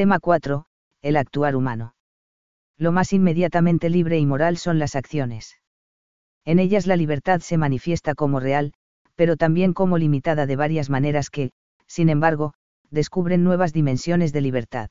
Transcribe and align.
Tema 0.00 0.18
4. 0.18 0.64
El 1.02 1.18
actuar 1.18 1.54
humano. 1.54 1.94
Lo 2.78 2.90
más 2.90 3.12
inmediatamente 3.12 3.90
libre 3.90 4.18
y 4.18 4.24
moral 4.24 4.56
son 4.56 4.78
las 4.78 4.96
acciones. 4.96 5.58
En 6.46 6.58
ellas 6.58 6.86
la 6.86 6.96
libertad 6.96 7.40
se 7.40 7.58
manifiesta 7.58 8.14
como 8.14 8.40
real, 8.40 8.72
pero 9.14 9.36
también 9.36 9.74
como 9.74 9.98
limitada 9.98 10.46
de 10.46 10.56
varias 10.56 10.88
maneras 10.88 11.28
que, 11.28 11.50
sin 11.86 12.08
embargo, 12.08 12.54
descubren 12.88 13.44
nuevas 13.44 13.74
dimensiones 13.74 14.32
de 14.32 14.40
libertad. 14.40 14.88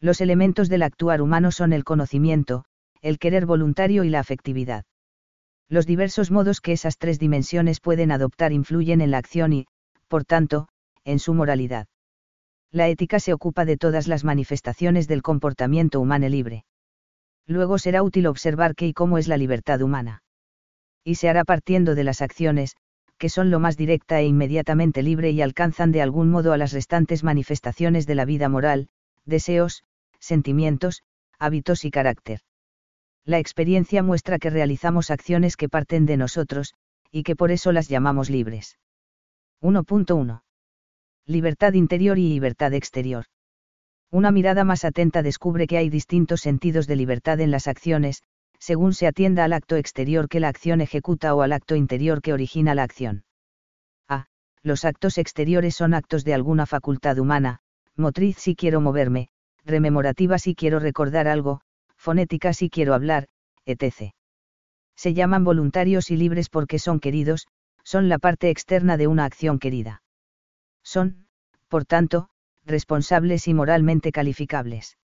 Los 0.00 0.20
elementos 0.20 0.68
del 0.68 0.82
actuar 0.82 1.22
humano 1.22 1.52
son 1.52 1.72
el 1.72 1.84
conocimiento, 1.84 2.64
el 3.02 3.20
querer 3.20 3.46
voluntario 3.46 4.02
y 4.02 4.08
la 4.08 4.18
afectividad. 4.18 4.86
Los 5.68 5.86
diversos 5.86 6.32
modos 6.32 6.60
que 6.60 6.72
esas 6.72 6.98
tres 6.98 7.20
dimensiones 7.20 7.78
pueden 7.78 8.10
adoptar 8.10 8.52
influyen 8.52 9.02
en 9.02 9.12
la 9.12 9.18
acción 9.18 9.52
y, 9.52 9.66
por 10.08 10.24
tanto, 10.24 10.66
en 11.04 11.20
su 11.20 11.32
moralidad. 11.32 11.86
La 12.72 12.88
ética 12.88 13.20
se 13.20 13.32
ocupa 13.32 13.64
de 13.64 13.76
todas 13.76 14.08
las 14.08 14.24
manifestaciones 14.24 15.08
del 15.08 15.22
comportamiento 15.22 16.00
humano 16.00 16.28
libre. 16.28 16.64
Luego 17.46 17.78
será 17.78 18.02
útil 18.02 18.26
observar 18.26 18.74
qué 18.74 18.86
y 18.88 18.92
cómo 18.92 19.18
es 19.18 19.28
la 19.28 19.36
libertad 19.36 19.80
humana. 19.82 20.22
Y 21.04 21.14
se 21.14 21.28
hará 21.28 21.44
partiendo 21.44 21.94
de 21.94 22.04
las 22.04 22.20
acciones, 22.22 22.76
que 23.18 23.28
son 23.28 23.50
lo 23.50 23.60
más 23.60 23.76
directa 23.76 24.20
e 24.20 24.26
inmediatamente 24.26 25.02
libre 25.02 25.30
y 25.30 25.40
alcanzan 25.40 25.92
de 25.92 26.02
algún 26.02 26.30
modo 26.30 26.52
a 26.52 26.58
las 26.58 26.72
restantes 26.72 27.22
manifestaciones 27.22 28.06
de 28.06 28.14
la 28.14 28.24
vida 28.24 28.48
moral, 28.48 28.88
deseos, 29.24 29.84
sentimientos, 30.18 31.02
hábitos 31.38 31.84
y 31.84 31.90
carácter. 31.90 32.40
La 33.24 33.38
experiencia 33.38 34.02
muestra 34.02 34.38
que 34.38 34.50
realizamos 34.50 35.10
acciones 35.10 35.56
que 35.56 35.68
parten 35.68 36.06
de 36.06 36.16
nosotros, 36.16 36.74
y 37.10 37.22
que 37.22 37.36
por 37.36 37.50
eso 37.50 37.72
las 37.72 37.88
llamamos 37.88 38.30
libres. 38.30 38.78
1.1. 39.62 40.42
Libertad 41.28 41.72
interior 41.72 42.20
y 42.20 42.28
libertad 42.28 42.72
exterior. 42.72 43.24
Una 44.12 44.30
mirada 44.30 44.62
más 44.62 44.84
atenta 44.84 45.24
descubre 45.24 45.66
que 45.66 45.76
hay 45.76 45.90
distintos 45.90 46.40
sentidos 46.40 46.86
de 46.86 46.94
libertad 46.94 47.40
en 47.40 47.50
las 47.50 47.66
acciones, 47.66 48.22
según 48.60 48.94
se 48.94 49.08
atienda 49.08 49.42
al 49.42 49.52
acto 49.52 49.74
exterior 49.74 50.28
que 50.28 50.38
la 50.38 50.46
acción 50.46 50.80
ejecuta 50.80 51.34
o 51.34 51.42
al 51.42 51.52
acto 51.52 51.74
interior 51.74 52.22
que 52.22 52.32
origina 52.32 52.76
la 52.76 52.84
acción. 52.84 53.24
A. 54.08 54.26
Los 54.62 54.84
actos 54.84 55.18
exteriores 55.18 55.74
son 55.74 55.94
actos 55.94 56.24
de 56.24 56.32
alguna 56.32 56.64
facultad 56.64 57.18
humana, 57.18 57.58
motriz 57.96 58.36
si 58.38 58.54
quiero 58.54 58.80
moverme, 58.80 59.28
rememorativa 59.64 60.38
si 60.38 60.54
quiero 60.54 60.78
recordar 60.78 61.26
algo, 61.26 61.60
fonética 61.96 62.52
si 62.52 62.70
quiero 62.70 62.94
hablar, 62.94 63.26
etc. 63.64 64.12
Se 64.94 65.12
llaman 65.12 65.42
voluntarios 65.42 66.12
y 66.12 66.16
libres 66.16 66.48
porque 66.48 66.78
son 66.78 67.00
queridos, 67.00 67.48
son 67.82 68.08
la 68.08 68.20
parte 68.20 68.48
externa 68.48 68.96
de 68.96 69.08
una 69.08 69.24
acción 69.24 69.58
querida. 69.58 70.02
Son, 70.86 71.26
por 71.66 71.84
tanto, 71.84 72.28
responsables 72.64 73.48
y 73.48 73.54
moralmente 73.54 74.12
calificables. 74.12 74.96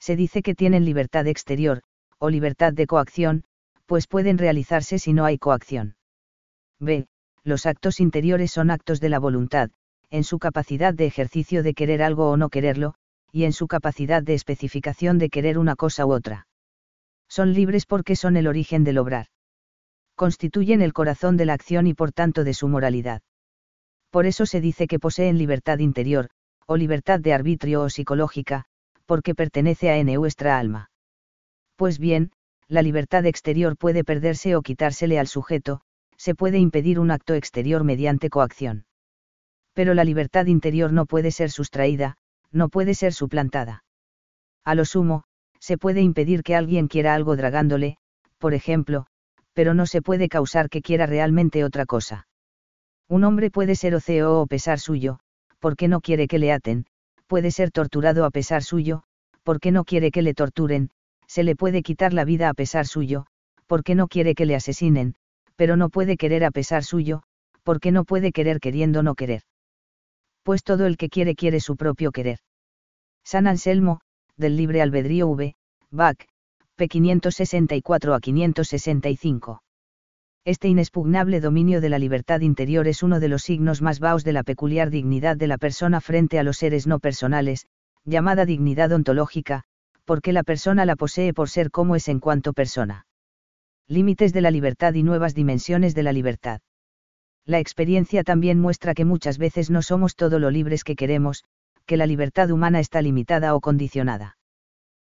Se 0.00 0.16
dice 0.16 0.42
que 0.42 0.56
tienen 0.56 0.84
libertad 0.84 1.28
exterior, 1.28 1.82
o 2.18 2.28
libertad 2.28 2.72
de 2.72 2.88
coacción, 2.88 3.44
pues 3.86 4.08
pueden 4.08 4.36
realizarse 4.36 4.98
si 4.98 5.12
no 5.12 5.24
hay 5.24 5.38
coacción. 5.38 5.94
B. 6.80 7.06
Los 7.44 7.66
actos 7.66 8.00
interiores 8.00 8.50
son 8.50 8.68
actos 8.72 9.00
de 9.00 9.08
la 9.08 9.20
voluntad, 9.20 9.70
en 10.10 10.24
su 10.24 10.40
capacidad 10.40 10.92
de 10.92 11.06
ejercicio 11.06 11.62
de 11.62 11.74
querer 11.74 12.02
algo 12.02 12.28
o 12.28 12.36
no 12.36 12.48
quererlo, 12.48 12.94
y 13.30 13.44
en 13.44 13.52
su 13.52 13.68
capacidad 13.68 14.24
de 14.24 14.34
especificación 14.34 15.18
de 15.18 15.30
querer 15.30 15.56
una 15.56 15.76
cosa 15.76 16.04
u 16.04 16.12
otra. 16.12 16.48
Son 17.28 17.52
libres 17.52 17.86
porque 17.86 18.16
son 18.16 18.36
el 18.36 18.48
origen 18.48 18.82
del 18.82 18.98
obrar. 18.98 19.28
Constituyen 20.16 20.82
el 20.82 20.92
corazón 20.92 21.36
de 21.36 21.46
la 21.46 21.52
acción 21.52 21.86
y 21.86 21.94
por 21.94 22.10
tanto 22.10 22.42
de 22.42 22.54
su 22.54 22.66
moralidad. 22.66 23.22
Por 24.16 24.24
eso 24.24 24.46
se 24.46 24.62
dice 24.62 24.86
que 24.86 24.98
poseen 24.98 25.36
libertad 25.36 25.78
interior, 25.78 26.30
o 26.64 26.78
libertad 26.78 27.20
de 27.20 27.34
arbitrio 27.34 27.82
o 27.82 27.90
psicológica, 27.90 28.64
porque 29.04 29.34
pertenece 29.34 29.90
a 29.90 30.02
nuestra 30.02 30.58
alma. 30.58 30.90
Pues 31.76 31.98
bien, 31.98 32.32
la 32.66 32.80
libertad 32.80 33.26
exterior 33.26 33.76
puede 33.76 34.04
perderse 34.04 34.56
o 34.56 34.62
quitársele 34.62 35.18
al 35.18 35.26
sujeto, 35.26 35.82
se 36.16 36.34
puede 36.34 36.56
impedir 36.56 36.98
un 36.98 37.10
acto 37.10 37.34
exterior 37.34 37.84
mediante 37.84 38.30
coacción. 38.30 38.86
Pero 39.74 39.92
la 39.92 40.04
libertad 40.04 40.46
interior 40.46 40.94
no 40.94 41.04
puede 41.04 41.30
ser 41.30 41.50
sustraída, 41.50 42.16
no 42.50 42.70
puede 42.70 42.94
ser 42.94 43.12
suplantada. 43.12 43.84
A 44.64 44.74
lo 44.74 44.86
sumo, 44.86 45.24
se 45.60 45.76
puede 45.76 46.00
impedir 46.00 46.42
que 46.42 46.56
alguien 46.56 46.88
quiera 46.88 47.14
algo 47.14 47.36
dragándole, 47.36 47.98
por 48.38 48.54
ejemplo, 48.54 49.08
pero 49.52 49.74
no 49.74 49.84
se 49.84 50.00
puede 50.00 50.30
causar 50.30 50.70
que 50.70 50.80
quiera 50.80 51.04
realmente 51.04 51.64
otra 51.64 51.84
cosa. 51.84 52.26
Un 53.08 53.24
hombre 53.24 53.50
puede 53.50 53.76
ser 53.76 53.94
oceo 53.94 54.40
o 54.40 54.46
pesar 54.46 54.80
suyo, 54.80 55.18
porque 55.60 55.88
no 55.88 56.00
quiere 56.00 56.26
que 56.26 56.38
le 56.38 56.52
aten, 56.52 56.86
puede 57.26 57.50
ser 57.50 57.70
torturado 57.70 58.24
a 58.24 58.30
pesar 58.30 58.62
suyo, 58.62 59.02
porque 59.42 59.70
no 59.70 59.84
quiere 59.84 60.10
que 60.10 60.22
le 60.22 60.34
torturen, 60.34 60.90
se 61.26 61.44
le 61.44 61.54
puede 61.56 61.82
quitar 61.82 62.12
la 62.12 62.24
vida 62.24 62.48
a 62.48 62.54
pesar 62.54 62.86
suyo, 62.86 63.26
porque 63.66 63.94
no 63.94 64.08
quiere 64.08 64.34
que 64.34 64.46
le 64.46 64.56
asesinen, 64.56 65.14
pero 65.56 65.76
no 65.76 65.88
puede 65.88 66.16
querer 66.16 66.44
a 66.44 66.50
pesar 66.50 66.84
suyo, 66.84 67.22
porque 67.62 67.92
no 67.92 68.04
puede 68.04 68.32
querer 68.32 68.60
queriendo 68.60 69.02
no 69.02 69.14
querer. 69.14 69.42
Pues 70.42 70.62
todo 70.62 70.86
el 70.86 70.96
que 70.96 71.08
quiere 71.08 71.34
quiere 71.34 71.60
su 71.60 71.76
propio 71.76 72.12
querer. 72.12 72.38
San 73.24 73.46
Anselmo, 73.46 74.00
del 74.36 74.56
libre 74.56 74.82
albedrío 74.82 75.28
V, 75.28 75.54
Bach, 75.90 76.18
p. 76.76 76.88
564 76.88 78.14
a 78.14 78.20
565. 78.20 79.62
Este 80.46 80.68
inexpugnable 80.68 81.40
dominio 81.40 81.80
de 81.80 81.88
la 81.88 81.98
libertad 81.98 82.40
interior 82.40 82.86
es 82.86 83.02
uno 83.02 83.18
de 83.18 83.26
los 83.26 83.42
signos 83.42 83.82
más 83.82 83.98
vaos 83.98 84.22
de 84.22 84.32
la 84.32 84.44
peculiar 84.44 84.90
dignidad 84.90 85.36
de 85.36 85.48
la 85.48 85.58
persona 85.58 86.00
frente 86.00 86.38
a 86.38 86.44
los 86.44 86.58
seres 86.58 86.86
no 86.86 87.00
personales, 87.00 87.66
llamada 88.04 88.44
dignidad 88.44 88.92
ontológica, 88.92 89.64
porque 90.04 90.32
la 90.32 90.44
persona 90.44 90.86
la 90.86 90.94
posee 90.94 91.34
por 91.34 91.50
ser 91.50 91.72
como 91.72 91.96
es 91.96 92.06
en 92.06 92.20
cuanto 92.20 92.52
persona. 92.52 93.08
Límites 93.88 94.32
de 94.32 94.40
la 94.40 94.52
libertad 94.52 94.94
y 94.94 95.02
nuevas 95.02 95.34
dimensiones 95.34 95.96
de 95.96 96.04
la 96.04 96.12
libertad. 96.12 96.60
La 97.44 97.58
experiencia 97.58 98.22
también 98.22 98.60
muestra 98.60 98.94
que 98.94 99.04
muchas 99.04 99.38
veces 99.38 99.68
no 99.68 99.82
somos 99.82 100.14
todo 100.14 100.38
lo 100.38 100.52
libres 100.52 100.84
que 100.84 100.94
queremos, 100.94 101.42
que 101.86 101.96
la 101.96 102.06
libertad 102.06 102.52
humana 102.52 102.78
está 102.78 103.02
limitada 103.02 103.52
o 103.56 103.60
condicionada. 103.60 104.38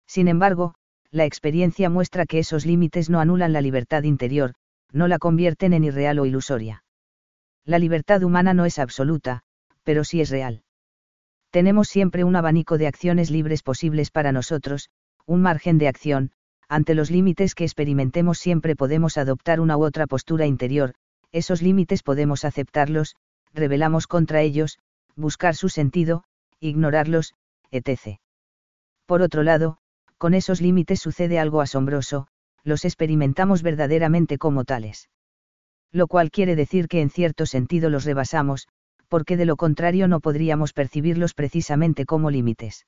Sin 0.07 0.29
embargo, 0.29 0.75
la 1.11 1.25
experiencia 1.25 1.89
muestra 1.89 2.25
que 2.25 2.39
esos 2.39 2.65
límites 2.65 3.09
no 3.09 3.19
anulan 3.19 3.51
la 3.51 3.59
libertad 3.59 4.03
interior, 4.03 4.53
no 4.95 5.07
la 5.07 5.19
convierten 5.19 5.73
en 5.73 5.83
irreal 5.83 6.17
o 6.17 6.25
ilusoria. 6.25 6.83
La 7.65 7.77
libertad 7.77 8.23
humana 8.23 8.55
no 8.55 8.65
es 8.65 8.79
absoluta, 8.79 9.43
pero 9.83 10.03
sí 10.03 10.21
es 10.21 10.31
real 10.31 10.65
tenemos 11.55 11.87
siempre 11.87 12.25
un 12.25 12.35
abanico 12.35 12.77
de 12.77 12.85
acciones 12.85 13.31
libres 13.31 13.63
posibles 13.63 14.11
para 14.11 14.33
nosotros, 14.33 14.89
un 15.25 15.41
margen 15.41 15.77
de 15.77 15.87
acción, 15.87 16.31
ante 16.67 16.95
los 16.95 17.09
límites 17.09 17.55
que 17.55 17.63
experimentemos 17.63 18.39
siempre 18.39 18.75
podemos 18.75 19.17
adoptar 19.17 19.61
una 19.61 19.77
u 19.77 19.85
otra 19.85 20.05
postura 20.05 20.47
interior, 20.47 20.95
esos 21.31 21.61
límites 21.61 22.03
podemos 22.03 22.43
aceptarlos, 22.43 23.15
rebelamos 23.53 24.05
contra 24.05 24.41
ellos, 24.41 24.79
buscar 25.15 25.55
su 25.55 25.69
sentido, 25.69 26.25
ignorarlos, 26.59 27.35
etc. 27.71 28.19
Por 29.05 29.21
otro 29.21 29.41
lado, 29.41 29.77
con 30.17 30.33
esos 30.33 30.59
límites 30.59 30.99
sucede 30.99 31.39
algo 31.39 31.61
asombroso, 31.61 32.27
los 32.65 32.83
experimentamos 32.83 33.61
verdaderamente 33.61 34.37
como 34.37 34.65
tales. 34.65 35.09
Lo 35.93 36.07
cual 36.07 36.31
quiere 36.31 36.57
decir 36.57 36.89
que 36.89 36.99
en 36.99 37.09
cierto 37.09 37.45
sentido 37.45 37.89
los 37.89 38.03
rebasamos, 38.03 38.67
porque 39.07 39.37
de 39.37 39.45
lo 39.45 39.55
contrario 39.55 40.07
no 40.07 40.19
podríamos 40.19 40.73
percibirlos 40.73 41.33
precisamente 41.33 42.05
como 42.05 42.31
límites. 42.31 42.85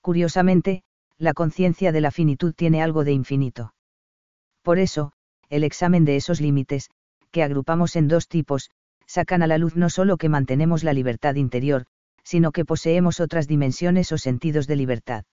Curiosamente, 0.00 0.84
la 1.18 1.34
conciencia 1.34 1.92
de 1.92 2.00
la 2.00 2.12
finitud 2.12 2.54
tiene 2.54 2.82
algo 2.82 3.04
de 3.04 3.12
infinito. 3.12 3.74
Por 4.62 4.78
eso, 4.78 5.12
el 5.50 5.64
examen 5.64 6.04
de 6.04 6.16
esos 6.16 6.40
límites, 6.40 6.88
que 7.30 7.42
agrupamos 7.42 7.96
en 7.96 8.08
dos 8.08 8.28
tipos, 8.28 8.70
sacan 9.06 9.42
a 9.42 9.46
la 9.46 9.58
luz 9.58 9.76
no 9.76 9.90
solo 9.90 10.16
que 10.16 10.28
mantenemos 10.28 10.84
la 10.84 10.92
libertad 10.92 11.34
interior, 11.34 11.84
sino 12.22 12.52
que 12.52 12.64
poseemos 12.64 13.20
otras 13.20 13.46
dimensiones 13.48 14.12
o 14.12 14.18
sentidos 14.18 14.66
de 14.66 14.76
libertad. 14.76 15.24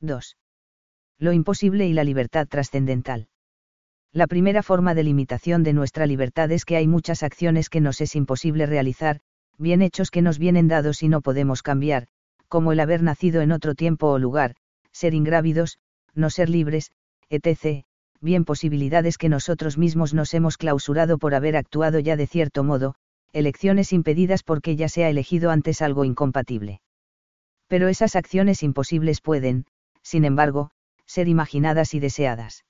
2. 0.00 0.36
Lo 1.18 1.32
imposible 1.32 1.86
y 1.86 1.92
la 1.92 2.04
libertad 2.04 2.46
trascendental. 2.46 3.28
La 4.12 4.26
primera 4.26 4.62
forma 4.62 4.94
de 4.94 5.02
limitación 5.02 5.62
de 5.62 5.72
nuestra 5.72 6.06
libertad 6.06 6.50
es 6.52 6.64
que 6.64 6.76
hay 6.76 6.86
muchas 6.86 7.22
acciones 7.22 7.68
que 7.68 7.80
nos 7.80 8.00
es 8.00 8.16
imposible 8.16 8.66
realizar, 8.66 9.20
bien 9.58 9.82
hechos 9.82 10.10
que 10.10 10.22
nos 10.22 10.38
vienen 10.38 10.68
dados 10.68 11.02
y 11.02 11.08
no 11.08 11.22
podemos 11.22 11.62
cambiar, 11.62 12.06
como 12.48 12.72
el 12.72 12.80
haber 12.80 13.02
nacido 13.02 13.40
en 13.40 13.52
otro 13.52 13.74
tiempo 13.74 14.08
o 14.08 14.18
lugar, 14.18 14.54
ser 14.92 15.14
ingrávidos, 15.14 15.78
no 16.14 16.30
ser 16.30 16.48
libres, 16.48 16.92
etc., 17.30 17.84
bien 18.20 18.44
posibilidades 18.44 19.18
que 19.18 19.28
nosotros 19.28 19.78
mismos 19.78 20.14
nos 20.14 20.32
hemos 20.34 20.56
clausurado 20.56 21.18
por 21.18 21.34
haber 21.34 21.56
actuado 21.56 21.98
ya 21.98 22.16
de 22.16 22.26
cierto 22.26 22.64
modo, 22.64 22.94
elecciones 23.32 23.92
impedidas 23.92 24.42
porque 24.42 24.76
ya 24.76 24.88
se 24.88 25.04
ha 25.04 25.10
elegido 25.10 25.50
antes 25.50 25.82
algo 25.82 26.04
incompatible. 26.04 26.80
Pero 27.68 27.88
esas 27.88 28.16
acciones 28.16 28.62
imposibles 28.62 29.20
pueden, 29.20 29.66
sin 30.02 30.24
embargo, 30.24 30.70
ser 31.06 31.28
imaginadas 31.28 31.94
y 31.94 32.00
deseadas. 32.00 32.64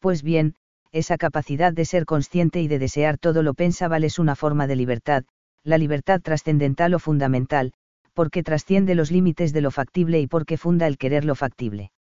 Pues 0.00 0.22
bien, 0.22 0.56
esa 0.90 1.16
capacidad 1.16 1.72
de 1.72 1.84
ser 1.84 2.04
consciente 2.04 2.60
y 2.60 2.68
de 2.68 2.78
desear 2.78 3.18
todo 3.18 3.42
lo 3.42 3.54
pensable 3.54 4.06
es 4.06 4.18
una 4.18 4.36
forma 4.36 4.66
de 4.66 4.76
libertad, 4.76 5.24
la 5.64 5.78
libertad 5.78 6.20
trascendental 6.20 6.94
o 6.94 6.98
fundamental, 6.98 7.72
porque 8.12 8.42
trasciende 8.42 8.94
los 8.94 9.10
límites 9.10 9.52
de 9.52 9.60
lo 9.60 9.70
factible 9.70 10.20
y 10.20 10.26
porque 10.26 10.58
funda 10.58 10.86
el 10.86 10.98
querer 10.98 11.24
lo 11.24 11.34
factible. 11.34 11.92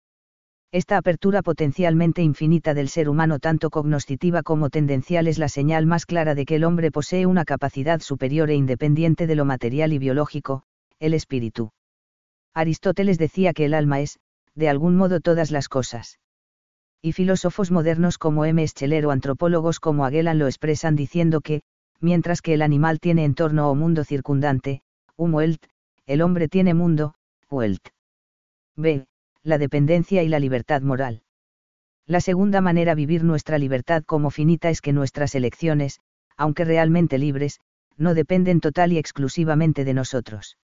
Esta 0.73 0.97
apertura 0.97 1.43
potencialmente 1.43 2.23
infinita 2.23 2.75
del 2.75 2.88
ser 2.88 3.08
humano 3.08 3.41
tanto 3.41 3.70
cognoscitiva 3.70 4.43
como 4.43 4.70
tendencial 4.70 5.26
es 5.26 5.38
la 5.38 5.49
señal 5.49 5.85
más 5.85 6.06
clara 6.06 6.37
de 6.37 6.44
que 6.44 6.56
el 6.56 6.64
hombre 6.64 6.93
posee 6.93 7.26
una 7.26 7.44
capacidad 7.44 8.00
superior 8.00 8.50
e 8.50 8.55
independiente 8.55 9.26
de 9.26 9.35
lo 9.35 9.44
material 9.44 9.93
y 9.93 9.99
biológico, 9.99 10.62
el 11.00 11.14
espíritu. 11.14 11.70
Aristóteles 12.55 13.19
decía 13.19 13.52
que 13.52 13.64
el 13.64 13.75
alma 13.75 14.00
es, 14.00 14.19
de 14.55 14.69
algún 14.69 14.97
modo, 14.97 15.20
todas 15.20 15.50
las 15.50 15.69
cosas. 15.69 16.19
Y 17.02 17.12
filósofos 17.12 17.70
modernos 17.70 18.19
como 18.19 18.44
M. 18.44 18.67
Scheller 18.67 19.06
o 19.06 19.11
antropólogos 19.11 19.81
como 19.81 20.05
Aguelan 20.05 20.38
lo 20.38 20.47
expresan 20.47 20.97
diciendo 20.97 21.41
que, 21.41 21.62
mientras 22.00 22.43
que 22.43 22.55
el 22.55 22.62
animal 22.62 23.00
tiene 23.00 23.25
entorno 23.25 23.70
o 23.70 23.75
mundo 23.75 24.05
circundante, 24.05 24.82
um 25.17 25.35
el 26.06 26.23
hombre 26.23 26.49
tiene 26.49 26.75
mundo, 26.75 27.14
Welt. 27.50 27.88
B. 28.76 29.06
La 29.43 29.58
dependencia 29.58 30.23
y 30.23 30.29
la 30.29 30.38
libertad 30.38 30.82
moral. 30.82 31.23
La 32.06 32.20
segunda 32.20 32.61
manera 32.61 32.94
vivir 32.94 33.23
nuestra 33.23 33.58
libertad 33.58 34.02
como 34.05 34.31
finita 34.31 34.69
es 34.69 34.81
que 34.81 34.93
nuestras 34.93 35.35
elecciones, 35.35 36.00
aunque 36.37 36.64
realmente 36.64 37.19
libres, 37.19 37.61
no 37.97 38.14
dependen 38.14 38.61
total 38.61 38.93
y 38.93 38.99
exclusivamente 38.99 39.85
de 39.85 39.94
nosotros. 39.94 40.58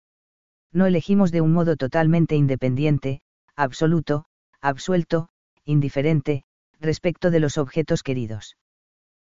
No 0.71 0.85
elegimos 0.85 1.31
de 1.31 1.41
un 1.41 1.51
modo 1.51 1.75
totalmente 1.75 2.35
independiente, 2.35 3.21
absoluto, 3.55 4.25
absuelto, 4.61 5.29
indiferente, 5.65 6.43
respecto 6.79 7.31
de 7.31 7.39
los 7.39 7.57
objetos 7.57 8.03
queridos. 8.03 8.57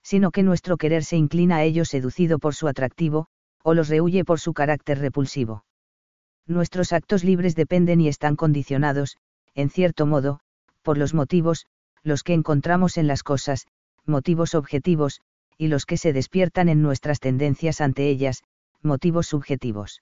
Sino 0.04 0.32
que 0.32 0.44
nuestro 0.44 0.78
querer 0.78 1.04
se 1.04 1.18
inclina 1.18 1.58
a 1.58 1.64
ellos 1.64 1.90
seducido 1.90 2.40
por 2.40 2.56
su 2.56 2.68
atractivo, 2.68 3.28
o 3.64 3.74
los 3.74 3.90
rehuye 3.90 4.24
por 4.24 4.40
su 4.40 4.54
carácter 4.54 5.00
repulsivo 5.00 5.64
nuestros 6.48 6.94
actos 6.94 7.24
libres 7.24 7.56
dependen 7.56 8.02
y 8.02 8.08
están 8.08 8.36
condicionados, 8.36 9.18
en 9.54 9.70
cierto 9.70 10.06
modo, 10.06 10.40
por 10.82 10.98
los 10.98 11.14
motivos, 11.14 11.66
los 12.04 12.24
que 12.24 12.34
encontramos 12.34 12.98
en 12.98 13.08
las 13.08 13.24
cosas, 13.24 13.68
motivos 14.06 14.56
objetivos, 14.56 15.22
y 15.58 15.68
los 15.68 15.86
que 15.86 15.98
se 15.98 16.14
despiertan 16.14 16.70
en 16.70 16.82
nuestras 16.82 17.20
tendencias 17.20 17.82
ante 17.82 18.08
ellas, 18.08 18.44
motivos 18.82 19.28
subjetivos. 19.28 20.02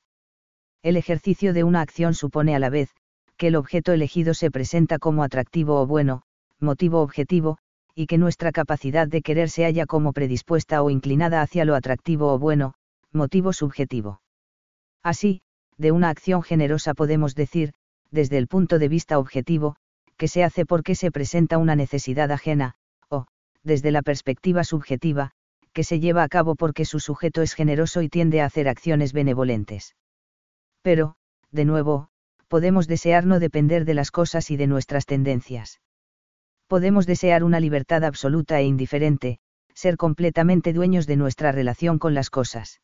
El 0.84 0.98
ejercicio 0.98 1.54
de 1.54 1.64
una 1.64 1.82
acción 1.82 2.14
supone 2.14 2.56
a 2.56 2.60
la 2.60 2.70
vez, 2.70 2.90
que 3.38 3.48
el 3.48 3.56
objeto 3.56 3.92
elegido 3.92 4.34
se 4.34 4.52
presenta 4.52 5.00
como 5.00 5.24
atractivo 5.24 5.80
o 5.80 5.88
bueno, 5.88 6.22
motivo 6.60 7.02
objetivo, 7.02 7.58
y 7.94 8.08
que 8.08 8.18
nuestra 8.18 8.52
capacidad 8.52 9.08
de 9.08 9.22
querer 9.22 9.50
se 9.50 9.64
halla 9.64 9.86
como 9.86 10.14
predispuesta 10.14 10.82
o 10.84 10.90
inclinada 10.90 11.42
hacia 11.42 11.66
lo 11.66 11.76
atractivo 11.76 12.34
o 12.34 12.40
bueno, 12.40 12.74
motivo 13.12 13.54
subjetivo. 13.54 14.22
Así, 15.02 15.42
de 15.78 15.92
una 15.92 16.10
acción 16.10 16.44
generosa 16.44 16.94
podemos 16.94 17.36
decir, 17.36 17.74
desde 18.12 18.38
el 18.38 18.48
punto 18.48 18.80
de 18.80 18.88
vista 18.88 19.20
objetivo, 19.20 19.76
que 20.18 20.28
se 20.28 20.44
hace 20.44 20.66
porque 20.66 20.96
se 20.96 21.12
presenta 21.12 21.58
una 21.58 21.76
necesidad 21.76 22.31
ajena, 22.31 22.76
o, 23.10 23.26
desde 23.64 23.92
la 23.92 24.02
perspectiva 24.02 24.64
subjetiva, 24.64 25.31
que 25.74 25.84
se 25.84 26.00
lleva 26.00 26.24
a 26.24 26.30
cabo 26.30 26.56
porque 26.56 26.86
su 26.86 27.00
sujeto 27.00 27.42
es 27.42 27.54
generoso 27.54 28.02
y 28.02 28.10
tiende 28.10 28.42
a 28.42 28.46
hacer 28.46 28.70
acciones 28.70 29.12
benevolentes. 29.12 29.96
Pero, 30.81 31.16
de 31.52 31.66
nuevo, 31.66 32.10
podemos 32.47 32.88
desear 32.88 33.25
no 33.25 33.39
depender 33.39 33.86
de 33.86 33.94
las 33.94 34.12
cosas 34.12 34.51
y 34.51 34.57
de 34.57 34.68
nuestras 34.68 35.06
tendencias. 35.06 35.81
Podemos 36.68 37.06
desear 37.06 37.44
una 37.44 37.59
libertad 37.59 38.03
absoluta 38.03 38.59
e 38.59 38.65
indiferente, 38.65 39.39
ser 39.74 39.97
completamente 39.97 40.74
dueños 40.74 41.06
de 41.06 41.15
nuestra 41.18 41.51
relación 41.51 42.00
con 42.00 42.13
las 42.13 42.30
cosas. 42.30 42.81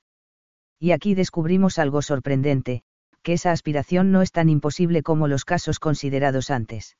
Y 0.79 0.91
aquí 0.91 1.15
descubrimos 1.15 1.79
algo 1.79 2.01
sorprendente, 2.01 2.83
que 3.23 3.33
esa 3.33 3.51
aspiración 3.51 4.11
no 4.11 4.21
es 4.21 4.31
tan 4.31 4.49
imposible 4.49 5.03
como 5.03 5.27
los 5.27 5.45
casos 5.45 5.79
considerados 5.79 6.49
antes. 6.49 6.97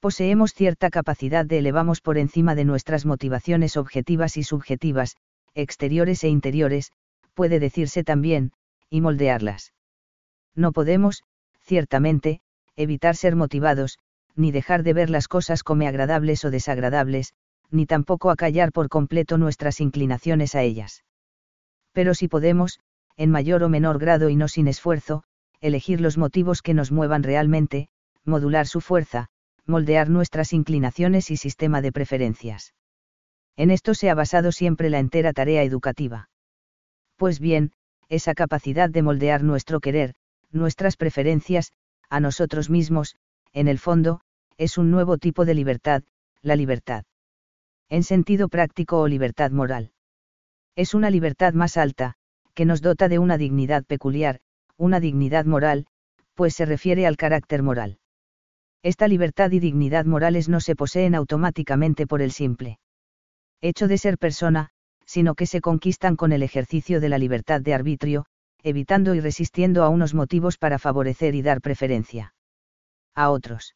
Poseemos 0.00 0.52
cierta 0.52 0.90
capacidad 0.90 1.44
de 1.44 1.58
elevamos 1.58 2.00
por 2.00 2.18
encima 2.18 2.54
de 2.54 2.64
nuestras 2.64 3.06
motivaciones 3.06 3.76
objetivas 3.76 4.36
y 4.36 4.44
subjetivas, 4.44 5.16
exteriores 5.54 6.22
e 6.22 6.28
interiores, 6.28 6.92
puede 7.34 7.58
decirse 7.58 8.04
también, 8.04 8.52
y 8.90 9.00
moldearlas. 9.00 9.72
No 10.54 10.72
podemos, 10.72 11.24
ciertamente, 11.68 12.40
evitar 12.76 13.14
ser 13.14 13.36
motivados, 13.36 13.98
ni 14.34 14.52
dejar 14.52 14.82
de 14.82 14.94
ver 14.94 15.10
las 15.10 15.28
cosas 15.28 15.62
como 15.62 15.86
agradables 15.86 16.44
o 16.46 16.50
desagradables, 16.50 17.34
ni 17.70 17.84
tampoco 17.84 18.30
acallar 18.30 18.72
por 18.72 18.88
completo 18.88 19.36
nuestras 19.36 19.80
inclinaciones 19.80 20.54
a 20.54 20.62
ellas. 20.62 21.04
Pero 21.92 22.14
si 22.14 22.26
podemos, 22.26 22.80
en 23.16 23.30
mayor 23.30 23.62
o 23.64 23.68
menor 23.68 23.98
grado 23.98 24.30
y 24.30 24.36
no 24.36 24.48
sin 24.48 24.66
esfuerzo, 24.66 25.24
elegir 25.60 26.00
los 26.00 26.16
motivos 26.16 26.62
que 26.62 26.72
nos 26.72 26.90
muevan 26.90 27.22
realmente, 27.22 27.88
modular 28.24 28.66
su 28.66 28.80
fuerza, 28.80 29.28
moldear 29.66 30.08
nuestras 30.08 30.54
inclinaciones 30.54 31.30
y 31.30 31.36
sistema 31.36 31.82
de 31.82 31.92
preferencias. 31.92 32.72
En 33.56 33.70
esto 33.70 33.92
se 33.92 34.08
ha 34.08 34.14
basado 34.14 34.52
siempre 34.52 34.88
la 34.88 35.00
entera 35.00 35.34
tarea 35.34 35.62
educativa. 35.64 36.30
Pues 37.16 37.40
bien, 37.40 37.72
esa 38.08 38.32
capacidad 38.32 38.88
de 38.88 39.02
moldear 39.02 39.42
nuestro 39.42 39.80
querer, 39.80 40.14
nuestras 40.50 40.96
preferencias, 40.96 41.72
a 42.08 42.20
nosotros 42.20 42.70
mismos, 42.70 43.16
en 43.52 43.68
el 43.68 43.78
fondo, 43.78 44.20
es 44.56 44.78
un 44.78 44.90
nuevo 44.90 45.18
tipo 45.18 45.44
de 45.44 45.54
libertad, 45.54 46.02
la 46.42 46.56
libertad. 46.56 47.04
En 47.88 48.02
sentido 48.02 48.48
práctico 48.48 49.00
o 49.00 49.08
libertad 49.08 49.50
moral. 49.50 49.92
Es 50.76 50.94
una 50.94 51.10
libertad 51.10 51.54
más 51.54 51.76
alta, 51.76 52.14
que 52.54 52.64
nos 52.64 52.82
dota 52.82 53.08
de 53.08 53.18
una 53.18 53.38
dignidad 53.38 53.84
peculiar, 53.84 54.40
una 54.76 55.00
dignidad 55.00 55.44
moral, 55.44 55.86
pues 56.34 56.54
se 56.54 56.64
refiere 56.64 57.06
al 57.06 57.16
carácter 57.16 57.62
moral. 57.62 57.98
Esta 58.82 59.08
libertad 59.08 59.50
y 59.50 59.58
dignidad 59.58 60.04
morales 60.04 60.48
no 60.48 60.60
se 60.60 60.76
poseen 60.76 61.14
automáticamente 61.14 62.06
por 62.06 62.22
el 62.22 62.30
simple 62.30 62.78
hecho 63.60 63.88
de 63.88 63.98
ser 63.98 64.18
persona, 64.18 64.70
sino 65.04 65.34
que 65.34 65.46
se 65.46 65.60
conquistan 65.60 66.14
con 66.14 66.32
el 66.32 66.44
ejercicio 66.44 67.00
de 67.00 67.08
la 67.08 67.18
libertad 67.18 67.60
de 67.60 67.74
arbitrio, 67.74 68.26
evitando 68.62 69.14
y 69.14 69.20
resistiendo 69.20 69.84
a 69.84 69.88
unos 69.88 70.14
motivos 70.14 70.58
para 70.58 70.78
favorecer 70.78 71.34
y 71.34 71.42
dar 71.42 71.60
preferencia 71.60 72.34
a 73.14 73.30
otros. 73.30 73.74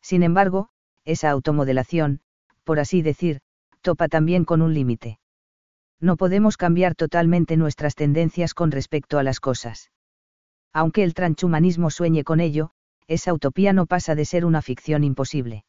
Sin 0.00 0.22
embargo, 0.22 0.68
esa 1.04 1.30
automodelación, 1.30 2.20
por 2.64 2.78
así 2.80 3.02
decir, 3.02 3.40
topa 3.80 4.08
también 4.08 4.44
con 4.44 4.62
un 4.62 4.74
límite 4.74 5.18
no 6.02 6.16
podemos 6.16 6.56
cambiar 6.56 6.96
totalmente 6.96 7.56
nuestras 7.56 7.94
tendencias 7.94 8.54
con 8.54 8.72
respecto 8.72 9.18
a 9.18 9.22
las 9.22 9.38
cosas. 9.38 9.92
Aunque 10.72 11.04
el 11.04 11.14
transhumanismo 11.14 11.90
sueñe 11.90 12.24
con 12.24 12.40
ello, 12.40 12.72
esa 13.06 13.32
utopía 13.32 13.72
no 13.72 13.86
pasa 13.86 14.16
de 14.16 14.24
ser 14.24 14.44
una 14.44 14.62
ficción 14.62 15.04
imposible. 15.04 15.64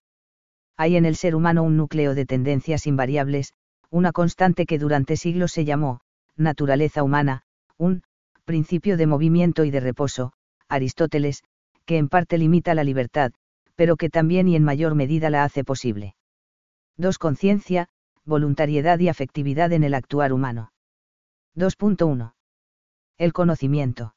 Hay 0.76 0.96
en 0.96 1.06
el 1.06 1.16
ser 1.16 1.36
humano 1.36 1.62
un 1.62 1.78
núcleo 1.78 2.16
de 2.16 2.26
tendencias 2.26 2.88
invariables, 2.88 3.54
una 3.92 4.12
constante 4.12 4.66
que 4.66 4.80
durante 4.80 5.18
siglos 5.18 5.52
se 5.52 5.66
llamó, 5.66 6.00
naturaleza 6.36 7.04
humana, 7.04 7.44
un, 7.78 8.02
principio 8.46 8.98
de 8.98 9.08
movimiento 9.08 9.64
y 9.64 9.72
de 9.72 9.80
reposo, 9.80 10.34
Aristóteles, 10.68 11.44
que 11.86 11.98
en 11.98 12.10
parte 12.10 12.38
limita 12.38 12.74
la 12.76 12.84
libertad, 12.84 13.32
pero 13.76 13.96
que 13.96 14.10
también 14.10 14.48
y 14.48 14.56
en 14.56 14.64
mayor 14.64 14.96
medida 14.96 15.30
la 15.30 15.44
hace 15.44 15.64
posible. 15.64 16.16
2. 16.98 17.18
Conciencia, 17.18 17.90
voluntariedad 18.26 19.00
y 19.00 19.10
afectividad 19.10 19.72
en 19.72 19.84
el 19.84 19.94
actuar 19.94 20.34
humano. 20.34 20.72
2.1. 21.56 22.34
El 23.18 23.34
conocimiento. 23.34 24.16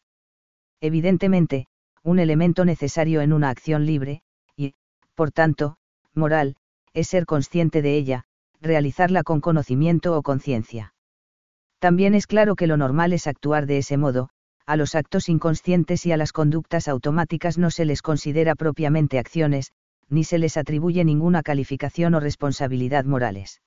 Evidentemente, 0.81 1.67
un 2.03 2.19
elemento 2.19 2.65
necesario 2.65 3.21
en 3.21 3.33
una 3.33 3.51
acción 3.51 3.87
libre, 3.87 4.23
y, 4.57 4.75
por 5.15 5.33
tanto, 5.33 5.77
moral, 6.15 6.57
es 6.93 7.09
ser 7.09 7.27
consciente 7.27 7.83
de 7.83 7.97
ella, 7.97 8.25
realizarla 8.61 9.23
con 9.23 9.41
conocimiento 9.41 10.17
o 10.17 10.23
conciencia. 10.23 10.95
También 11.79 12.15
es 12.15 12.27
claro 12.27 12.57
que 12.57 12.67
lo 12.67 12.77
normal 12.77 13.13
es 13.13 13.27
actuar 13.27 13.67
de 13.67 13.79
ese 13.79 13.97
modo, 13.97 14.31
a 14.67 14.77
los 14.77 14.95
actos 14.95 15.29
inconscientes 15.29 16.07
y 16.07 16.13
a 16.13 16.17
las 16.17 16.33
conductas 16.33 16.89
automáticas 16.89 17.59
no 17.59 17.71
se 17.71 17.85
les 17.85 18.03
considera 18.03 18.55
propiamente 18.55 19.19
acciones, 19.19 19.73
ni 20.09 20.25
se 20.25 20.39
les 20.39 20.57
atribuye 20.57 21.05
ninguna 21.05 21.43
calificación 21.43 22.15
o 22.15 22.21
responsabilidad 22.21 23.05
morales. 23.05 23.61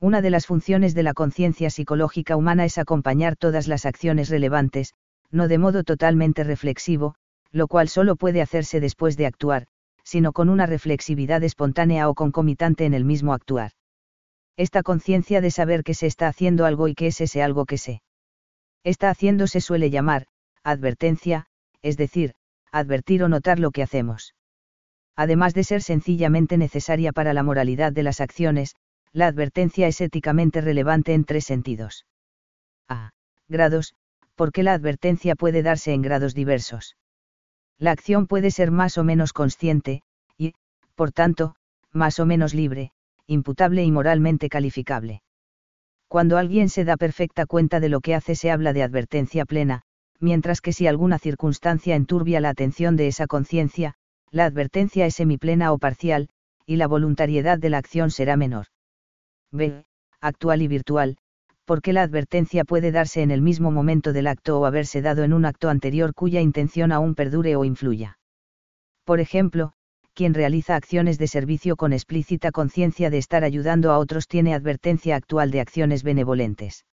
Una 0.00 0.20
de 0.20 0.30
las 0.30 0.46
funciones 0.46 0.94
de 0.94 1.04
la 1.04 1.14
conciencia 1.14 1.70
psicológica 1.70 2.36
humana 2.36 2.64
es 2.64 2.78
acompañar 2.78 3.36
todas 3.36 3.68
las 3.68 3.86
acciones 3.86 4.28
relevantes, 4.28 4.94
no 5.30 5.48
de 5.48 5.58
modo 5.58 5.84
totalmente 5.84 6.44
reflexivo, 6.44 7.14
lo 7.50 7.68
cual 7.68 7.88
solo 7.88 8.16
puede 8.16 8.42
hacerse 8.42 8.80
después 8.80 9.16
de 9.16 9.26
actuar, 9.26 9.66
sino 10.04 10.32
con 10.32 10.48
una 10.48 10.66
reflexividad 10.66 11.42
espontánea 11.44 12.08
o 12.08 12.14
concomitante 12.14 12.84
en 12.84 12.94
el 12.94 13.04
mismo 13.04 13.32
actuar. 13.32 13.72
Esta 14.56 14.82
conciencia 14.82 15.40
de 15.40 15.50
saber 15.50 15.82
que 15.82 15.94
se 15.94 16.06
está 16.06 16.28
haciendo 16.28 16.66
algo 16.66 16.88
y 16.88 16.94
que 16.94 17.06
es 17.08 17.20
ese 17.20 17.42
algo 17.42 17.64
que 17.64 17.78
se 17.78 18.02
está 18.84 19.10
haciendo 19.10 19.46
se 19.46 19.60
suele 19.60 19.90
llamar, 19.90 20.26
advertencia, 20.62 21.46
es 21.82 21.96
decir, 21.96 22.34
advertir 22.70 23.22
o 23.22 23.28
notar 23.28 23.58
lo 23.58 23.70
que 23.70 23.82
hacemos. 23.82 24.34
Además 25.16 25.54
de 25.54 25.64
ser 25.64 25.82
sencillamente 25.82 26.56
necesaria 26.56 27.12
para 27.12 27.34
la 27.34 27.42
moralidad 27.42 27.92
de 27.92 28.02
las 28.02 28.20
acciones, 28.20 28.74
la 29.12 29.26
advertencia 29.26 29.86
es 29.86 30.00
éticamente 30.00 30.60
relevante 30.60 31.12
en 31.12 31.24
tres 31.24 31.44
sentidos. 31.44 32.06
A. 32.88 33.10
Grados, 33.48 33.94
porque 34.34 34.62
la 34.62 34.72
advertencia 34.72 35.34
puede 35.34 35.62
darse 35.62 35.92
en 35.92 36.02
grados 36.02 36.34
diversos. 36.34 36.96
La 37.78 37.90
acción 37.90 38.26
puede 38.26 38.50
ser 38.50 38.70
más 38.70 38.96
o 38.96 39.04
menos 39.04 39.32
consciente, 39.32 40.02
y, 40.38 40.54
por 40.94 41.12
tanto, 41.12 41.54
más 41.92 42.18
o 42.18 42.26
menos 42.26 42.54
libre, 42.54 42.92
imputable 43.26 43.84
y 43.84 43.90
moralmente 43.90 44.48
calificable. 44.48 45.22
Cuando 46.08 46.36
alguien 46.36 46.68
se 46.68 46.84
da 46.84 46.96
perfecta 46.96 47.46
cuenta 47.46 47.80
de 47.80 47.88
lo 47.88 48.00
que 48.00 48.14
hace 48.14 48.34
se 48.34 48.50
habla 48.50 48.72
de 48.72 48.82
advertencia 48.82 49.44
plena, 49.44 49.82
mientras 50.20 50.60
que 50.60 50.72
si 50.72 50.86
alguna 50.86 51.18
circunstancia 51.18 51.96
enturbia 51.96 52.40
la 52.40 52.50
atención 52.50 52.96
de 52.96 53.08
esa 53.08 53.26
conciencia, 53.26 53.94
la 54.30 54.44
advertencia 54.44 55.06
es 55.06 55.14
semiplena 55.14 55.72
o 55.72 55.78
parcial, 55.78 56.28
y 56.66 56.76
la 56.76 56.86
voluntariedad 56.86 57.58
de 57.58 57.70
la 57.70 57.78
acción 57.78 58.10
será 58.10 58.36
menor. 58.36 58.66
B. 59.50 59.84
Actual 60.20 60.62
y 60.62 60.68
virtual, 60.68 61.16
porque 61.64 61.92
la 61.92 62.02
advertencia 62.02 62.64
puede 62.64 62.92
darse 62.92 63.22
en 63.22 63.30
el 63.30 63.42
mismo 63.42 63.70
momento 63.70 64.12
del 64.12 64.26
acto 64.26 64.60
o 64.60 64.66
haberse 64.66 65.02
dado 65.02 65.24
en 65.24 65.32
un 65.32 65.44
acto 65.44 65.68
anterior 65.68 66.14
cuya 66.14 66.40
intención 66.40 66.92
aún 66.92 67.14
perdure 67.14 67.56
o 67.56 67.64
influya. 67.64 68.18
Por 69.04 69.20
ejemplo, 69.20 69.72
quien 70.14 70.34
realiza 70.34 70.76
acciones 70.76 71.18
de 71.18 71.26
servicio 71.26 71.76
con 71.76 71.92
explícita 71.92 72.52
conciencia 72.52 73.10
de 73.10 73.18
estar 73.18 73.44
ayudando 73.44 73.90
a 73.90 73.98
otros 73.98 74.28
tiene 74.28 74.54
advertencia 74.54 75.16
actual 75.16 75.50
de 75.50 75.60
acciones 75.60 76.02
benevolentes. 76.02 76.84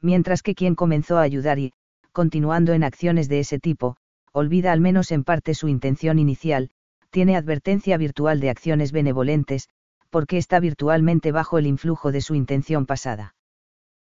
Mientras 0.00 0.42
que 0.42 0.54
quien 0.54 0.74
comenzó 0.74 1.18
a 1.18 1.22
ayudar 1.22 1.58
y, 1.58 1.72
continuando 2.12 2.72
en 2.74 2.84
acciones 2.84 3.28
de 3.28 3.40
ese 3.40 3.58
tipo, 3.58 3.96
olvida 4.32 4.72
al 4.72 4.80
menos 4.80 5.10
en 5.10 5.24
parte 5.24 5.54
su 5.54 5.68
intención 5.68 6.18
inicial, 6.18 6.70
tiene 7.10 7.36
advertencia 7.36 7.96
virtual 7.96 8.40
de 8.40 8.50
acciones 8.50 8.92
benevolentes, 8.92 9.68
porque 10.10 10.36
está 10.36 10.60
virtualmente 10.60 11.32
bajo 11.32 11.58
el 11.58 11.66
influjo 11.66 12.12
de 12.12 12.20
su 12.20 12.34
intención 12.34 12.86
pasada. 12.86 13.34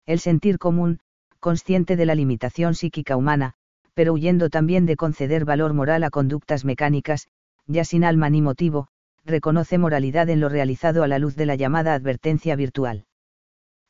El 0.06 0.18
sentir 0.20 0.58
común, 0.58 1.00
consciente 1.40 1.96
de 1.96 2.06
la 2.06 2.14
limitación 2.14 2.74
psíquica 2.74 3.16
humana, 3.16 3.54
pero 3.94 4.12
huyendo 4.12 4.50
también 4.50 4.86
de 4.86 4.96
conceder 4.96 5.44
valor 5.44 5.72
moral 5.72 6.02
a 6.04 6.10
conductas 6.10 6.64
mecánicas, 6.64 7.28
ya 7.66 7.84
sin 7.84 8.04
alma 8.04 8.30
ni 8.30 8.42
motivo, 8.42 8.88
reconoce 9.24 9.78
moralidad 9.78 10.28
en 10.28 10.40
lo 10.40 10.48
realizado 10.48 11.02
a 11.02 11.08
la 11.08 11.18
luz 11.18 11.36
de 11.36 11.46
la 11.46 11.54
llamada 11.54 11.94
advertencia 11.94 12.56
virtual. 12.56 13.06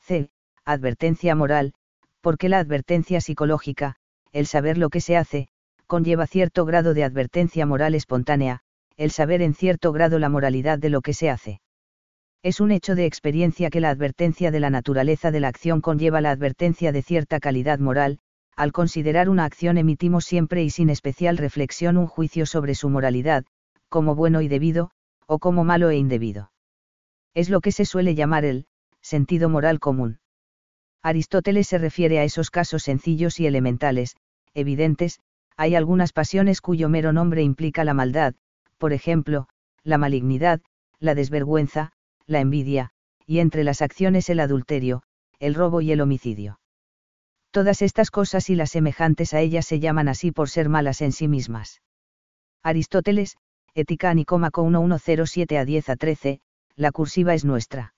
C. 0.00 0.30
Advertencia 0.64 1.34
moral, 1.34 1.74
porque 2.20 2.48
la 2.48 2.58
advertencia 2.58 3.20
psicológica, 3.20 3.96
el 4.32 4.46
saber 4.46 4.78
lo 4.78 4.90
que 4.90 5.00
se 5.00 5.16
hace, 5.16 5.48
conlleva 5.86 6.26
cierto 6.26 6.64
grado 6.64 6.94
de 6.94 7.04
advertencia 7.04 7.66
moral 7.66 7.94
espontánea, 7.94 8.60
el 8.96 9.10
saber 9.10 9.42
en 9.42 9.54
cierto 9.54 9.92
grado 9.92 10.18
la 10.18 10.28
moralidad 10.28 10.78
de 10.78 10.88
lo 10.88 11.02
que 11.02 11.14
se 11.14 11.28
hace. 11.28 11.60
Es 12.42 12.60
un 12.60 12.72
hecho 12.72 12.94
de 12.94 13.06
experiencia 13.06 13.70
que 13.70 13.80
la 13.80 13.90
advertencia 13.90 14.50
de 14.50 14.60
la 14.60 14.70
naturaleza 14.70 15.30
de 15.30 15.40
la 15.40 15.48
acción 15.48 15.80
conlleva 15.80 16.20
la 16.20 16.30
advertencia 16.30 16.92
de 16.92 17.02
cierta 17.02 17.40
calidad 17.40 17.78
moral, 17.78 18.18
al 18.56 18.72
considerar 18.72 19.28
una 19.28 19.44
acción 19.44 19.78
emitimos 19.78 20.24
siempre 20.24 20.62
y 20.62 20.70
sin 20.70 20.90
especial 20.90 21.38
reflexión 21.38 21.96
un 21.96 22.06
juicio 22.06 22.46
sobre 22.46 22.74
su 22.74 22.88
moralidad, 22.88 23.44
como 23.94 24.16
bueno 24.16 24.40
y 24.40 24.48
debido, 24.48 24.90
o 25.28 25.38
como 25.38 25.62
malo 25.62 25.88
e 25.88 25.96
indebido. 25.96 26.50
Es 27.32 27.48
lo 27.48 27.60
que 27.60 27.70
se 27.70 27.84
suele 27.84 28.16
llamar 28.16 28.44
el 28.44 28.66
sentido 29.00 29.48
moral 29.48 29.78
común. 29.78 30.18
Aristóteles 31.00 31.68
se 31.68 31.78
refiere 31.78 32.18
a 32.18 32.24
esos 32.24 32.50
casos 32.50 32.82
sencillos 32.82 33.38
y 33.38 33.46
elementales, 33.46 34.16
evidentes, 34.52 35.20
hay 35.56 35.76
algunas 35.76 36.12
pasiones 36.12 36.60
cuyo 36.60 36.88
mero 36.88 37.12
nombre 37.12 37.44
implica 37.44 37.84
la 37.84 37.94
maldad, 37.94 38.34
por 38.78 38.92
ejemplo, 38.92 39.46
la 39.84 39.96
malignidad, 39.96 40.60
la 40.98 41.14
desvergüenza, 41.14 41.92
la 42.26 42.40
envidia, 42.40 42.90
y 43.26 43.38
entre 43.38 43.62
las 43.62 43.80
acciones 43.80 44.28
el 44.28 44.40
adulterio, 44.40 45.04
el 45.38 45.54
robo 45.54 45.82
y 45.82 45.92
el 45.92 46.00
homicidio. 46.00 46.58
Todas 47.52 47.80
estas 47.80 48.10
cosas 48.10 48.50
y 48.50 48.56
las 48.56 48.72
semejantes 48.72 49.34
a 49.34 49.40
ellas 49.40 49.66
se 49.66 49.78
llaman 49.78 50.08
así 50.08 50.32
por 50.32 50.50
ser 50.50 50.68
malas 50.68 51.00
en 51.00 51.12
sí 51.12 51.28
mismas. 51.28 51.80
Aristóteles, 52.64 53.36
Ética 53.74 54.14
Nicómaco 54.14 54.64
1107 54.64 55.58
a 55.58 55.64
10 55.64 55.88
a 55.88 55.96
13, 55.96 56.40
la 56.76 56.92
cursiva 56.92 57.34
es 57.34 57.44
nuestra. 57.44 57.94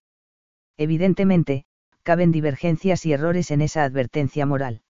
Evidentemente, 0.76 1.64
caben 2.02 2.32
divergencias 2.32 3.04
y 3.06 3.12
errores 3.12 3.50
en 3.50 3.60
esa 3.60 3.84
advertencia 3.84 4.46
moral. 4.46 4.82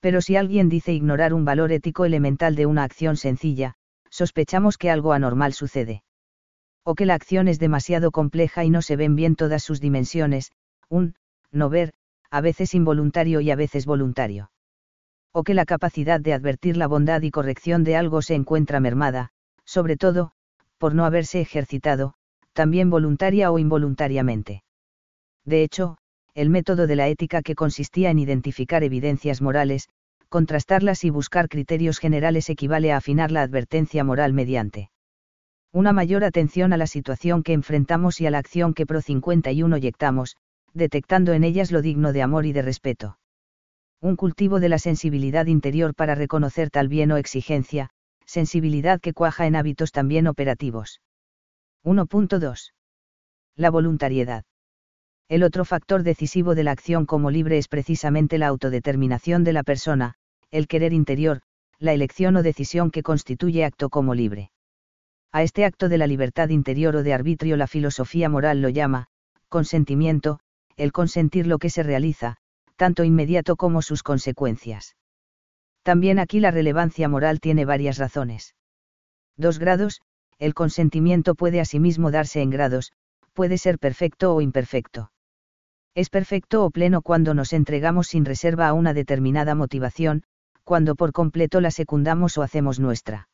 Pero 0.00 0.20
si 0.20 0.36
alguien 0.36 0.68
dice 0.68 0.92
ignorar 0.92 1.34
un 1.34 1.44
valor 1.44 1.72
ético 1.72 2.04
elemental 2.04 2.54
de 2.54 2.66
una 2.66 2.84
acción 2.84 3.16
sencilla, 3.16 3.74
sospechamos 4.10 4.78
que 4.78 4.90
algo 4.90 5.12
anormal 5.12 5.52
sucede 5.52 6.02
o 6.86 6.94
que 6.94 7.04
la 7.04 7.14
acción 7.14 7.48
es 7.48 7.58
demasiado 7.58 8.12
compleja 8.12 8.64
y 8.64 8.70
no 8.70 8.80
se 8.80 8.94
ven 8.94 9.16
bien 9.16 9.34
todas 9.34 9.64
sus 9.64 9.80
dimensiones, 9.80 10.52
un, 10.88 11.16
no 11.50 11.68
ver, 11.68 11.92
a 12.30 12.40
veces 12.40 12.74
involuntario 12.74 13.40
y 13.40 13.50
a 13.50 13.56
veces 13.56 13.86
voluntario. 13.86 14.52
O 15.32 15.42
que 15.42 15.52
la 15.52 15.64
capacidad 15.64 16.20
de 16.20 16.32
advertir 16.32 16.76
la 16.76 16.86
bondad 16.86 17.22
y 17.22 17.32
corrección 17.32 17.82
de 17.82 17.96
algo 17.96 18.22
se 18.22 18.36
encuentra 18.36 18.78
mermada, 18.78 19.32
sobre 19.66 19.98
todo, 19.98 20.30
por 20.78 20.94
no 20.94 21.04
haberse 21.04 21.40
ejercitado, 21.40 22.14
también 22.54 22.88
voluntaria 22.88 23.50
o 23.50 23.58
involuntariamente. 23.58 24.62
De 25.44 25.62
hecho, 25.62 25.98
el 26.34 26.48
método 26.48 26.86
de 26.86 26.96
la 26.96 27.08
ética 27.08 27.42
que 27.42 27.54
consistía 27.54 28.10
en 28.10 28.18
identificar 28.18 28.82
evidencias 28.82 29.42
morales, 29.42 29.88
contrastarlas 30.28 31.04
y 31.04 31.10
buscar 31.10 31.48
criterios 31.48 31.98
generales 31.98 32.48
equivale 32.48 32.92
a 32.92 32.96
afinar 32.96 33.30
la 33.30 33.42
advertencia 33.42 34.04
moral 34.04 34.32
mediante 34.32 34.90
una 35.76 35.92
mayor 35.92 36.24
atención 36.24 36.72
a 36.72 36.78
la 36.78 36.86
situación 36.86 37.42
que 37.42 37.52
enfrentamos 37.52 38.22
y 38.22 38.26
a 38.26 38.30
la 38.30 38.38
acción 38.38 38.72
que 38.72 38.86
Pro 38.86 39.02
51 39.02 39.76
yectamos, 39.76 40.38
detectando 40.72 41.34
en 41.34 41.44
ellas 41.44 41.70
lo 41.70 41.82
digno 41.82 42.14
de 42.14 42.22
amor 42.22 42.46
y 42.46 42.54
de 42.54 42.62
respeto. 42.62 43.18
Un 44.00 44.16
cultivo 44.16 44.58
de 44.58 44.70
la 44.70 44.78
sensibilidad 44.78 45.44
interior 45.44 45.94
para 45.94 46.14
reconocer 46.14 46.70
tal 46.70 46.88
bien 46.88 47.12
o 47.12 47.18
exigencia, 47.18 47.90
sensibilidad 48.26 49.00
que 49.00 49.12
cuaja 49.12 49.46
en 49.46 49.56
hábitos 49.56 49.92
también 49.92 50.26
operativos. 50.26 51.00
1.2. 51.84 52.72
La 53.56 53.70
voluntariedad. 53.70 54.44
El 55.28 55.42
otro 55.42 55.64
factor 55.64 56.02
decisivo 56.02 56.54
de 56.54 56.64
la 56.64 56.72
acción 56.72 57.06
como 57.06 57.30
libre 57.30 57.58
es 57.58 57.68
precisamente 57.68 58.38
la 58.38 58.48
autodeterminación 58.48 59.44
de 59.44 59.52
la 59.52 59.62
persona, 59.62 60.14
el 60.50 60.68
querer 60.68 60.92
interior, 60.92 61.40
la 61.78 61.92
elección 61.92 62.36
o 62.36 62.42
decisión 62.42 62.90
que 62.90 63.02
constituye 63.02 63.64
acto 63.64 63.90
como 63.90 64.14
libre. 64.14 64.50
A 65.32 65.42
este 65.42 65.64
acto 65.64 65.88
de 65.88 65.98
la 65.98 66.06
libertad 66.06 66.48
interior 66.48 66.96
o 66.96 67.02
de 67.02 67.12
arbitrio 67.12 67.56
la 67.56 67.66
filosofía 67.66 68.28
moral 68.28 68.62
lo 68.62 68.68
llama, 68.68 69.08
consentimiento, 69.48 70.38
el 70.76 70.92
consentir 70.92 71.46
lo 71.46 71.58
que 71.58 71.70
se 71.70 71.82
realiza, 71.82 72.36
tanto 72.76 73.04
inmediato 73.04 73.56
como 73.56 73.82
sus 73.82 74.02
consecuencias. 74.02 74.96
También 75.86 76.18
aquí 76.18 76.40
la 76.40 76.50
relevancia 76.50 77.08
moral 77.08 77.38
tiene 77.38 77.64
varias 77.64 77.96
razones. 77.96 78.56
Dos 79.36 79.60
grados, 79.60 80.00
el 80.40 80.52
consentimiento 80.52 81.36
puede 81.36 81.60
asimismo 81.60 82.10
darse 82.10 82.42
en 82.42 82.50
grados, 82.50 82.90
puede 83.34 83.56
ser 83.56 83.78
perfecto 83.78 84.34
o 84.34 84.40
imperfecto. 84.40 85.12
Es 85.94 86.10
perfecto 86.10 86.64
o 86.64 86.70
pleno 86.70 87.02
cuando 87.02 87.34
nos 87.34 87.52
entregamos 87.52 88.08
sin 88.08 88.24
reserva 88.24 88.66
a 88.66 88.72
una 88.72 88.94
determinada 88.94 89.54
motivación, 89.54 90.24
cuando 90.64 90.96
por 90.96 91.12
completo 91.12 91.60
la 91.60 91.70
secundamos 91.70 92.36
o 92.36 92.42
hacemos 92.42 92.80
nuestra 92.80 93.28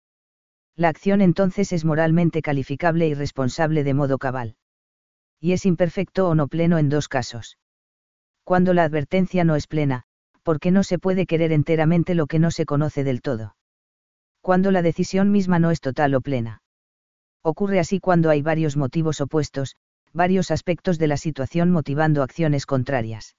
la 0.77 0.89
acción 0.89 1.23
entonces 1.23 1.73
es 1.73 1.87
moralmente 1.87 2.43
calificable 2.43 3.09
y 3.09 3.15
responsable 3.15 3.83
de 3.83 3.95
modo 3.95 4.19
cabal. 4.19 4.57
Y 5.41 5.53
es 5.53 5.65
imperfecto 5.65 6.29
o 6.29 6.35
no 6.35 6.49
pleno 6.49 6.77
en 6.79 6.91
dos 6.91 7.09
casos. 7.09 7.57
Cuando 8.45 8.75
la 8.75 8.85
advertencia 8.85 9.45
no 9.45 9.57
es 9.57 9.67
plena, 9.67 10.05
porque 10.43 10.71
no 10.71 10.83
se 10.83 10.99
puede 10.99 11.27
querer 11.27 11.53
enteramente 11.53 12.15
lo 12.15 12.27
que 12.27 12.39
no 12.39 12.51
se 12.51 12.67
conoce 12.67 13.05
del 13.05 13.23
todo. 13.23 13.57
Cuando 14.41 14.71
la 14.71 14.83
decisión 14.83 15.31
misma 15.31 15.59
no 15.59 15.71
es 15.71 15.81
total 15.81 16.15
o 16.15 16.21
plena. 16.21 16.63
Ocurre 17.43 17.79
así 17.79 18.01
cuando 18.01 18.31
hay 18.31 18.43
varios 18.43 18.77
motivos 18.77 19.21
opuestos, 19.21 19.77
varios 20.13 20.51
aspectos 20.51 20.99
de 20.99 21.07
la 21.07 21.17
situación 21.17 21.71
motivando 21.71 22.23
acciones 22.23 22.67
contrarias. 22.67 23.37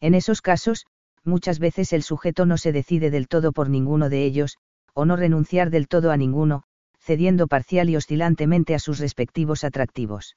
En 0.00 0.14
esos 0.14 0.42
casos, 0.42 0.86
muchas 1.24 1.58
veces 1.58 1.92
el 1.92 2.02
sujeto 2.02 2.46
no 2.46 2.58
se 2.58 2.72
decide 2.72 3.10
del 3.10 3.28
todo 3.28 3.52
por 3.52 3.70
ninguno 3.70 4.08
de 4.08 4.24
ellos, 4.24 4.58
o 4.92 5.04
no 5.04 5.16
renunciar 5.16 5.70
del 5.70 5.88
todo 5.88 6.10
a 6.10 6.16
ninguno, 6.16 6.64
cediendo 6.98 7.46
parcial 7.46 7.90
y 7.90 7.96
oscilantemente 7.96 8.74
a 8.74 8.78
sus 8.78 8.98
respectivos 8.98 9.64
atractivos. 9.64 10.36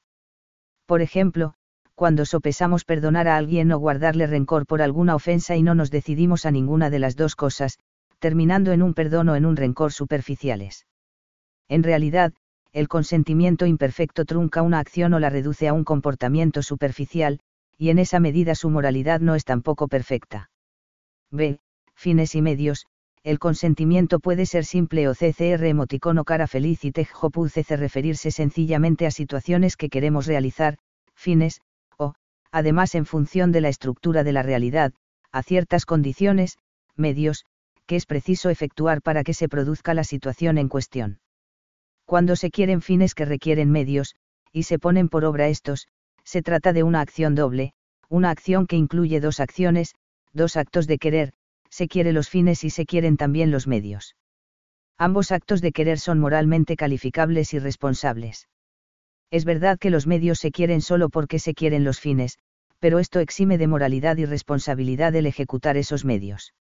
Por 0.86 1.02
ejemplo, 1.02 1.54
cuando 1.98 2.26
sopesamos 2.26 2.86
perdonar 2.86 3.28
a 3.28 3.38
alguien 3.38 3.72
o 3.72 3.80
guardarle 3.80 4.28
rencor 4.28 4.68
por 4.68 4.84
alguna 4.84 5.16
ofensa 5.16 5.56
y 5.56 5.64
no 5.64 5.74
nos 5.74 5.90
decidimos 5.90 6.46
a 6.46 6.52
ninguna 6.52 6.92
de 6.92 7.00
las 7.00 7.16
dos 7.16 7.36
cosas, 7.36 7.80
terminando 8.20 8.72
en 8.72 8.84
un 8.84 8.94
perdón 8.94 9.30
o 9.30 9.36
en 9.36 9.48
un 9.48 9.56
rencor 9.56 9.92
superficiales. 9.92 10.86
En 11.68 11.82
realidad, 11.82 12.34
el 12.72 12.88
consentimiento 12.88 13.66
imperfecto 13.66 14.26
trunca 14.26 14.62
una 14.62 14.78
acción 14.78 15.16
o 15.16 15.20
la 15.20 15.32
reduce 15.32 15.68
a 15.68 15.74
un 15.74 15.84
comportamiento 15.84 16.62
superficial, 16.62 17.40
y 17.80 17.90
en 17.90 17.98
esa 17.98 18.20
medida 18.20 18.54
su 18.54 18.70
moralidad 18.70 19.20
no 19.20 19.34
es 19.34 19.44
tampoco 19.44 19.88
perfecta. 19.88 20.52
B. 21.32 21.58
Fines 21.96 22.36
y 22.36 22.44
medios, 22.44 22.86
el 23.24 23.40
consentimiento 23.40 24.20
puede 24.20 24.46
ser 24.46 24.66
simple 24.66 25.08
o 25.08 25.16
CCR 25.16 25.66
emoticono 25.66 26.26
cara 26.26 26.46
feliz 26.46 26.86
y 26.86 26.92
CC 26.92 27.76
referirse 27.76 28.30
sencillamente 28.30 29.08
a 29.08 29.12
situaciones 29.12 29.76
que 29.78 29.90
queremos 29.90 30.28
realizar, 30.28 30.78
fines, 31.16 31.60
además 32.52 32.96
en 32.96 33.06
función 33.06 33.52
de 33.52 33.62
la 33.62 33.70
estructura 33.70 34.24
de 34.24 34.34
la 34.34 34.44
realidad, 34.44 34.94
a 35.32 35.44
ciertas 35.44 35.86
condiciones, 35.86 36.58
medios, 36.96 37.46
que 37.86 37.96
es 37.96 38.06
preciso 38.06 38.50
efectuar 38.50 39.02
para 39.02 39.24
que 39.24 39.34
se 39.34 39.48
produzca 39.48 39.94
la 39.94 40.04
situación 40.04 40.58
en 40.58 40.68
cuestión. 40.68 41.20
Cuando 42.06 42.36
se 42.36 42.52
quieren 42.52 42.82
fines 42.82 43.16
que 43.16 43.26
requieren 43.26 43.72
medios, 43.72 44.16
y 44.52 44.64
se 44.64 44.80
ponen 44.80 45.10
por 45.10 45.26
obra 45.26 45.48
estos, 45.48 45.88
se 46.24 46.42
trata 46.42 46.74
de 46.74 46.84
una 46.84 47.02
acción 47.02 47.36
doble, 47.36 47.74
una 48.10 48.30
acción 48.30 48.68
que 48.68 48.76
incluye 48.76 49.20
dos 49.20 49.40
acciones, 49.40 49.96
dos 50.34 50.58
actos 50.58 50.88
de 50.88 50.98
querer, 50.98 51.34
se 51.70 51.88
quiere 51.88 52.14
los 52.14 52.30
fines 52.30 52.64
y 52.64 52.70
se 52.70 52.86
quieren 52.86 53.18
también 53.18 53.52
los 53.52 53.68
medios. 53.68 54.16
Ambos 54.98 55.32
actos 55.32 55.62
de 55.62 55.72
querer 55.72 56.00
son 56.00 56.20
moralmente 56.20 56.76
calificables 56.76 57.54
y 57.54 57.60
responsables. 57.60 58.48
Es 59.30 59.46
verdad 59.46 59.78
que 59.78 59.90
los 59.90 60.08
medios 60.08 60.40
se 60.40 60.52
quieren 60.52 60.82
solo 60.82 61.10
porque 61.10 61.40
se 61.40 61.54
quieren 61.54 61.84
los 61.84 62.00
fines, 62.00 62.38
pero 62.80 63.00
esto 63.00 63.20
exime 63.20 63.58
de 63.58 63.68
moralidad 63.68 64.18
y 64.18 64.26
responsabilidad 64.26 65.16
el 65.16 65.26
ejecutar 65.26 65.78
esos 65.78 66.06
medios. 66.06 66.54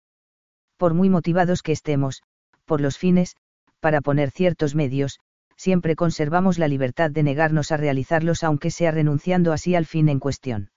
Por 0.76 0.94
muy 0.94 1.08
motivados 1.08 1.62
que 1.62 1.72
estemos, 1.72 2.22
por 2.64 2.80
los 2.80 2.98
fines, 2.98 3.36
para 3.80 4.00
poner 4.00 4.30
ciertos 4.30 4.74
medios, 4.74 5.18
siempre 5.56 5.94
conservamos 5.94 6.58
la 6.58 6.68
libertad 6.68 7.10
de 7.10 7.22
negarnos 7.22 7.70
a 7.70 7.76
realizarlos 7.76 8.42
aunque 8.42 8.70
sea 8.70 8.90
renunciando 8.90 9.52
así 9.52 9.74
al 9.74 9.86
fin 9.86 10.08
en 10.08 10.18
cuestión. 10.18 10.70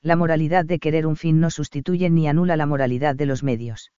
La 0.00 0.16
moralidad 0.16 0.64
de 0.64 0.78
querer 0.78 1.06
un 1.06 1.16
fin 1.16 1.40
no 1.40 1.50
sustituye 1.50 2.10
ni 2.10 2.26
anula 2.26 2.56
la 2.56 2.66
moralidad 2.66 3.14
de 3.14 3.26
los 3.26 3.42
medios. 3.42 3.92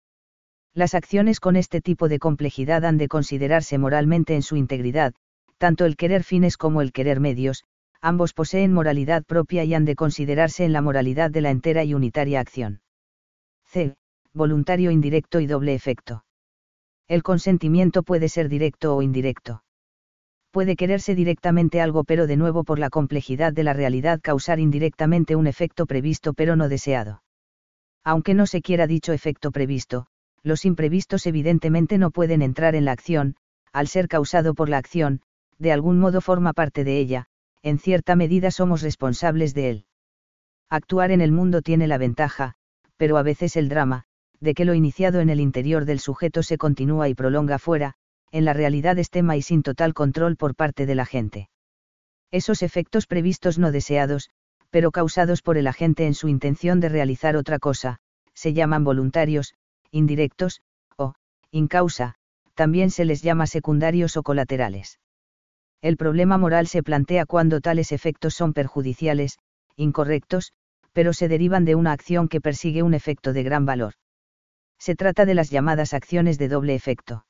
Las 0.75 0.95
acciones 0.95 1.39
con 1.39 1.57
este 1.57 1.81
tipo 1.81 2.09
de 2.09 2.19
complejidad 2.19 2.85
han 2.85 2.97
de 2.97 3.07
considerarse 3.07 3.79
moralmente 3.79 4.35
en 4.35 4.43
su 4.43 4.57
integridad, 4.57 5.15
tanto 5.63 5.85
el 5.85 5.97
querer 5.97 6.25
fines 6.25 6.57
como 6.57 6.83
el 6.83 6.91
querer 6.91 7.21
medios, 7.21 7.63
ambos 8.01 8.33
poseen 8.33 8.73
moralidad 8.73 9.23
propia 9.23 9.63
y 9.63 9.75
han 9.75 9.85
de 9.85 9.95
considerarse 9.95 10.65
en 10.65 10.73
la 10.73 10.83
moralidad 10.83 11.31
de 11.31 11.41
la 11.41 11.53
entera 11.53 11.85
y 11.85 11.95
unitaria 11.95 12.41
acción. 12.41 12.81
C. 13.67 13.95
Voluntario 14.35 14.91
indirecto 14.91 15.39
y 15.39 15.47
doble 15.47 15.75
efecto. 15.75 16.25
El 17.07 17.23
consentimiento 17.23 18.03
puede 18.03 18.29
ser 18.29 18.49
directo 18.49 18.97
o 18.97 19.03
indirecto. 19.03 19.63
Puede 20.51 20.75
quererse 20.75 21.15
directamente 21.15 21.81
algo 21.81 22.03
pero 22.03 22.27
de 22.27 22.37
nuevo 22.37 22.65
por 22.65 22.81
la 22.81 22.91
complejidad 22.91 23.53
de 23.53 23.63
la 23.63 23.73
realidad 23.73 24.19
causar 24.21 24.59
indirectamente 24.59 25.37
un 25.37 25.47
efecto 25.47 25.87
previsto 25.87 26.35
pero 26.35 26.57
no 26.57 26.69
deseado. 26.69 27.23
Aunque 28.03 28.35
no 28.35 28.47
se 28.47 28.63
quiera 28.63 28.89
dicho 28.89 29.13
efecto 29.13 29.53
previsto, 29.53 30.09
los 30.43 30.65
imprevistos 30.65 31.25
evidentemente 31.25 31.99
no 31.99 32.11
pueden 32.11 32.43
entrar 32.43 32.75
en 32.75 32.85
la 32.85 32.91
acción, 32.91 33.37
al 33.73 33.87
ser 33.87 34.09
causado 34.09 34.55
por 34.55 34.69
la 34.69 34.79
acción, 34.79 35.23
de 35.63 35.71
algún 35.71 36.01
modo 36.01 36.21
forma 36.21 36.53
parte 36.53 36.83
de 36.83 36.99
ella, 36.99 37.27
en 37.63 37.79
cierta 37.79 38.17
medida 38.17 38.51
somos 38.51 38.83
responsables 38.83 39.55
de 39.55 39.71
él. 39.71 39.85
Actuar 40.69 41.13
en 41.13 41.21
el 41.21 41.31
mundo 41.31 41.63
tiene 41.63 41.87
la 41.87 41.99
ventaja, 41.99 42.55
pero 42.97 43.17
a 43.17 43.23
veces 43.23 43.57
el 43.57 43.69
drama, 43.69 44.03
de 44.41 44.55
que 44.55 44.65
lo 44.65 44.75
iniciado 44.75 45.21
en 45.21 45.31
el 45.31 45.39
interior 45.39 45.85
del 45.85 46.01
sujeto 46.01 46.43
se 46.43 46.59
continúa 46.59 47.09
y 47.09 47.15
prolonga 47.15 47.61
fuera, 47.61 47.95
en 48.33 48.45
la 48.45 48.55
realidad 48.55 48.99
estema 48.99 49.37
y 49.37 49.43
sin 49.43 49.63
total 49.63 49.95
control 49.95 50.37
por 50.37 50.57
parte 50.57 50.85
de 50.85 50.97
la 50.97 51.07
gente. 51.07 51.49
Esos 52.33 52.65
efectos 52.65 53.07
previstos 53.07 53.57
no 53.57 53.71
deseados, 53.71 54.31
pero 54.71 54.91
causados 54.91 55.43
por 55.43 55.59
el 55.59 55.69
agente 55.69 56.07
en 56.07 56.15
su 56.15 56.27
intención 56.27 56.81
de 56.81 56.89
realizar 56.89 57.37
otra 57.37 57.61
cosa, 57.61 57.99
se 58.35 58.53
llaman 58.53 58.83
voluntarios, 58.83 59.55
indirectos, 59.93 60.61
o, 60.97 61.15
incausa, 61.53 62.17
también 62.55 62.91
se 62.91 63.05
les 63.05 63.23
llama 63.23 63.47
secundarios 63.47 64.17
o 64.17 64.25
colaterales. 64.25 64.99
El 65.83 65.97
problema 65.97 66.39
moral 66.39 66.69
se 66.69 66.85
plantea 66.85 67.27
cuando 67.27 67.61
tales 67.61 67.91
efectos 67.91 68.35
son 68.35 68.53
perjudiciales, 68.53 69.39
incorrectos, 69.75 70.53
pero 70.93 71.13
se 71.13 71.27
derivan 71.27 71.65
de 71.65 71.75
una 71.75 71.91
acción 71.91 72.29
que 72.29 72.41
persigue 72.41 72.85
un 72.85 72.95
efecto 72.95 73.33
de 73.33 73.43
gran 73.43 73.67
valor. 73.67 73.95
Se 74.79 74.95
trata 74.95 75.27
de 75.27 75.35
las 75.35 75.51
llamadas 75.51 75.93
acciones 75.93 76.39
de 76.39 76.47
doble 76.49 76.77
efecto. 76.77 77.27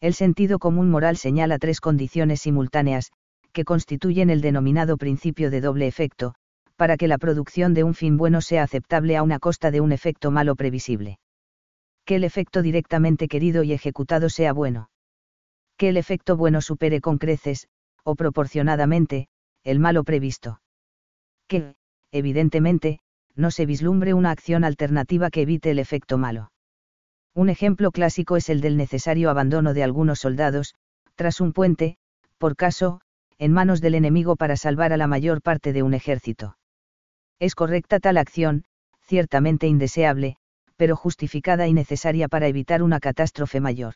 El 0.00 0.14
sentido 0.14 0.60
común 0.60 0.88
moral 0.88 1.16
señala 1.16 1.58
tres 1.58 1.80
condiciones 1.80 2.42
simultáneas, 2.42 3.10
que 3.52 3.64
constituyen 3.64 4.30
el 4.30 4.40
denominado 4.40 4.96
principio 4.96 5.50
de 5.50 5.60
doble 5.60 5.88
efecto, 5.88 6.34
para 6.76 6.96
que 6.96 7.08
la 7.08 7.18
producción 7.18 7.74
de 7.74 7.82
un 7.82 7.94
fin 7.94 8.16
bueno 8.16 8.40
sea 8.40 8.62
aceptable 8.62 9.16
a 9.16 9.24
una 9.24 9.40
costa 9.40 9.72
de 9.72 9.80
un 9.80 9.90
efecto 9.90 10.30
malo 10.30 10.54
previsible. 10.54 11.18
Que 12.04 12.16
el 12.16 12.24
efecto 12.24 12.62
directamente 12.62 13.26
querido 13.26 13.64
y 13.64 13.72
ejecutado 13.72 14.28
sea 14.28 14.52
bueno 14.52 14.90
que 15.76 15.88
el 15.88 15.96
efecto 15.96 16.36
bueno 16.36 16.60
supere 16.60 17.00
con 17.00 17.18
creces, 17.18 17.68
o 18.02 18.14
proporcionadamente, 18.14 19.28
el 19.62 19.80
malo 19.80 20.04
previsto. 20.04 20.60
Que, 21.48 21.74
evidentemente, 22.12 23.00
no 23.34 23.50
se 23.50 23.66
vislumbre 23.66 24.14
una 24.14 24.30
acción 24.30 24.64
alternativa 24.64 25.30
que 25.30 25.42
evite 25.42 25.70
el 25.70 25.78
efecto 25.78 26.18
malo. 26.18 26.52
Un 27.34 27.48
ejemplo 27.48 27.90
clásico 27.90 28.36
es 28.36 28.48
el 28.48 28.60
del 28.60 28.76
necesario 28.76 29.30
abandono 29.30 29.74
de 29.74 29.82
algunos 29.82 30.20
soldados, 30.20 30.74
tras 31.16 31.40
un 31.40 31.52
puente, 31.52 31.96
por 32.38 32.54
caso, 32.54 33.00
en 33.38 33.52
manos 33.52 33.80
del 33.80 33.96
enemigo 33.96 34.36
para 34.36 34.56
salvar 34.56 34.92
a 34.92 34.96
la 34.96 35.08
mayor 35.08 35.42
parte 35.42 35.72
de 35.72 35.82
un 35.82 35.94
ejército. 35.94 36.56
Es 37.40 37.56
correcta 37.56 37.98
tal 37.98 38.18
acción, 38.18 38.64
ciertamente 39.00 39.66
indeseable, 39.66 40.36
pero 40.76 40.96
justificada 40.96 41.66
y 41.66 41.72
necesaria 41.72 42.28
para 42.28 42.46
evitar 42.46 42.82
una 42.82 43.00
catástrofe 43.00 43.60
mayor. 43.60 43.94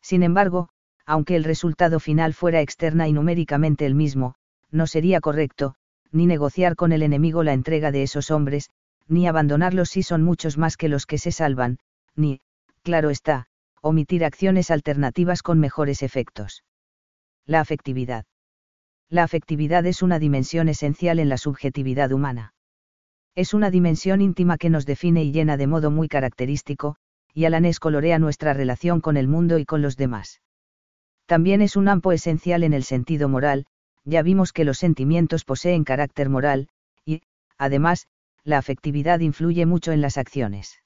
Sin 0.00 0.22
embargo, 0.22 0.70
aunque 1.06 1.36
el 1.36 1.44
resultado 1.44 2.00
final 2.00 2.34
fuera 2.34 2.60
externa 2.60 3.06
y 3.06 3.12
numéricamente 3.12 3.86
el 3.86 3.94
mismo, 3.94 4.34
no 4.72 4.88
sería 4.88 5.20
correcto, 5.20 5.76
ni 6.10 6.26
negociar 6.26 6.74
con 6.74 6.92
el 6.92 7.02
enemigo 7.02 7.44
la 7.44 7.52
entrega 7.52 7.92
de 7.92 8.02
esos 8.02 8.32
hombres, 8.32 8.70
ni 9.06 9.28
abandonarlos 9.28 9.90
si 9.90 10.02
son 10.02 10.24
muchos 10.24 10.58
más 10.58 10.76
que 10.76 10.88
los 10.88 11.06
que 11.06 11.18
se 11.18 11.30
salvan, 11.30 11.78
ni, 12.16 12.40
claro 12.82 13.10
está, 13.10 13.46
omitir 13.80 14.24
acciones 14.24 14.72
alternativas 14.72 15.42
con 15.42 15.60
mejores 15.60 16.02
efectos. 16.02 16.64
La 17.46 17.60
afectividad. 17.60 18.24
La 19.08 19.22
afectividad 19.22 19.86
es 19.86 20.02
una 20.02 20.18
dimensión 20.18 20.68
esencial 20.68 21.20
en 21.20 21.28
la 21.28 21.38
subjetividad 21.38 22.10
humana. 22.10 22.54
Es 23.36 23.54
una 23.54 23.70
dimensión 23.70 24.20
íntima 24.20 24.58
que 24.58 24.70
nos 24.70 24.86
define 24.86 25.22
y 25.22 25.30
llena 25.30 25.56
de 25.56 25.68
modo 25.68 25.92
muy 25.92 26.08
característico, 26.08 26.96
y 27.32 27.44
Alanes 27.44 27.78
colorea 27.78 28.18
nuestra 28.18 28.54
relación 28.54 29.00
con 29.00 29.16
el 29.16 29.28
mundo 29.28 29.58
y 29.58 29.64
con 29.64 29.82
los 29.82 29.96
demás 29.96 30.40
también 31.26 31.60
es 31.60 31.76
un 31.76 31.88
ampo 31.88 32.12
esencial 32.12 32.62
en 32.62 32.72
el 32.72 32.84
sentido 32.84 33.28
moral, 33.28 33.66
ya 34.04 34.22
vimos 34.22 34.52
que 34.52 34.64
los 34.64 34.78
sentimientos 34.78 35.44
poseen 35.44 35.84
carácter 35.84 36.28
moral, 36.28 36.68
y, 37.04 37.22
además, 37.58 38.06
la 38.44 38.58
afectividad 38.58 39.20
influye 39.20 39.66
mucho 39.66 39.92
en 39.92 40.00
las 40.00 40.16
acciones. 40.16 40.80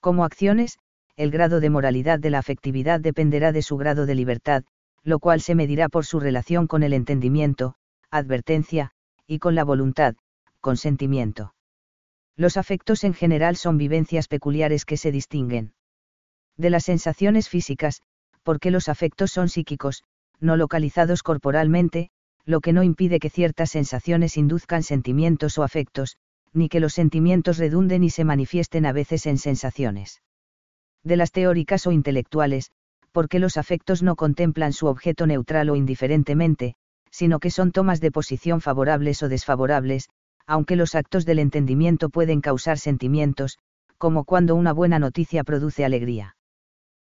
Como 0.00 0.24
acciones, 0.24 0.78
el 1.16 1.30
grado 1.30 1.60
de 1.60 1.70
moralidad 1.70 2.18
de 2.18 2.30
la 2.30 2.40
afectividad 2.40 3.00
dependerá 3.00 3.52
de 3.52 3.62
su 3.62 3.76
grado 3.76 4.04
de 4.06 4.16
libertad, 4.16 4.64
lo 5.04 5.20
cual 5.20 5.40
se 5.40 5.54
medirá 5.54 5.88
por 5.88 6.04
su 6.04 6.18
relación 6.18 6.66
con 6.66 6.82
el 6.82 6.92
entendimiento, 6.92 7.76
advertencia, 8.10 8.90
y 9.26 9.38
con 9.38 9.54
la 9.54 9.64
voluntad, 9.64 10.16
consentimiento. 10.60 11.54
Los 12.36 12.56
afectos 12.56 13.04
en 13.04 13.14
general 13.14 13.56
son 13.56 13.78
vivencias 13.78 14.26
peculiares 14.26 14.84
que 14.84 14.96
se 14.96 15.12
distinguen. 15.12 15.74
De 16.56 16.70
las 16.70 16.84
sensaciones 16.84 17.48
físicas, 17.48 18.02
porque 18.44 18.70
los 18.70 18.88
afectos 18.88 19.32
son 19.32 19.48
psíquicos, 19.48 20.04
no 20.38 20.56
localizados 20.56 21.22
corporalmente, 21.22 22.10
lo 22.44 22.60
que 22.60 22.72
no 22.72 22.82
impide 22.82 23.18
que 23.18 23.30
ciertas 23.30 23.70
sensaciones 23.70 24.36
induzcan 24.36 24.82
sentimientos 24.82 25.58
o 25.58 25.62
afectos, 25.62 26.16
ni 26.52 26.68
que 26.68 26.78
los 26.78 26.92
sentimientos 26.92 27.58
redunden 27.58 28.04
y 28.04 28.10
se 28.10 28.24
manifiesten 28.24 28.86
a 28.86 28.92
veces 28.92 29.26
en 29.26 29.38
sensaciones. 29.38 30.22
De 31.02 31.16
las 31.16 31.32
teóricas 31.32 31.86
o 31.86 31.92
intelectuales, 31.92 32.70
porque 33.12 33.38
los 33.38 33.56
afectos 33.56 34.02
no 34.02 34.14
contemplan 34.14 34.72
su 34.72 34.86
objeto 34.86 35.26
neutral 35.26 35.70
o 35.70 35.76
indiferentemente, 35.76 36.74
sino 37.10 37.38
que 37.38 37.50
son 37.50 37.72
tomas 37.72 38.00
de 38.00 38.10
posición 38.10 38.60
favorables 38.60 39.22
o 39.22 39.28
desfavorables, 39.28 40.08
aunque 40.46 40.76
los 40.76 40.94
actos 40.94 41.24
del 41.24 41.38
entendimiento 41.38 42.10
pueden 42.10 42.40
causar 42.40 42.78
sentimientos, 42.78 43.58
como 43.98 44.24
cuando 44.24 44.54
una 44.54 44.72
buena 44.72 44.98
noticia 44.98 45.44
produce 45.44 45.84
alegría 45.84 46.33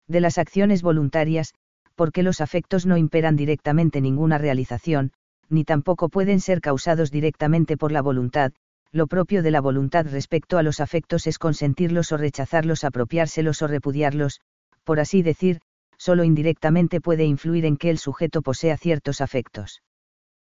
de 0.06 0.20
las 0.20 0.38
acciones 0.38 0.82
voluntarias, 0.82 1.54
porque 1.94 2.22
los 2.22 2.40
afectos 2.40 2.86
no 2.86 2.96
imperan 2.96 3.36
directamente 3.36 4.00
ninguna 4.00 4.38
realización, 4.38 5.12
ni 5.48 5.64
tampoco 5.64 6.08
pueden 6.08 6.40
ser 6.40 6.60
causados 6.60 7.10
directamente 7.10 7.76
por 7.76 7.92
la 7.92 8.02
voluntad, 8.02 8.52
lo 8.92 9.06
propio 9.06 9.42
de 9.42 9.50
la 9.50 9.60
voluntad 9.60 10.06
respecto 10.08 10.56
a 10.56 10.62
los 10.62 10.80
afectos 10.80 11.26
es 11.26 11.38
consentirlos 11.38 12.12
o 12.12 12.16
rechazarlos, 12.16 12.84
apropiárselos 12.84 13.60
o 13.62 13.66
repudiarlos, 13.66 14.40
por 14.84 15.00
así 15.00 15.22
decir, 15.22 15.60
solo 15.96 16.24
indirectamente 16.24 17.00
puede 17.00 17.24
influir 17.24 17.64
en 17.64 17.76
que 17.76 17.90
el 17.90 17.98
sujeto 17.98 18.42
posea 18.42 18.76
ciertos 18.76 19.20
afectos. 19.20 19.82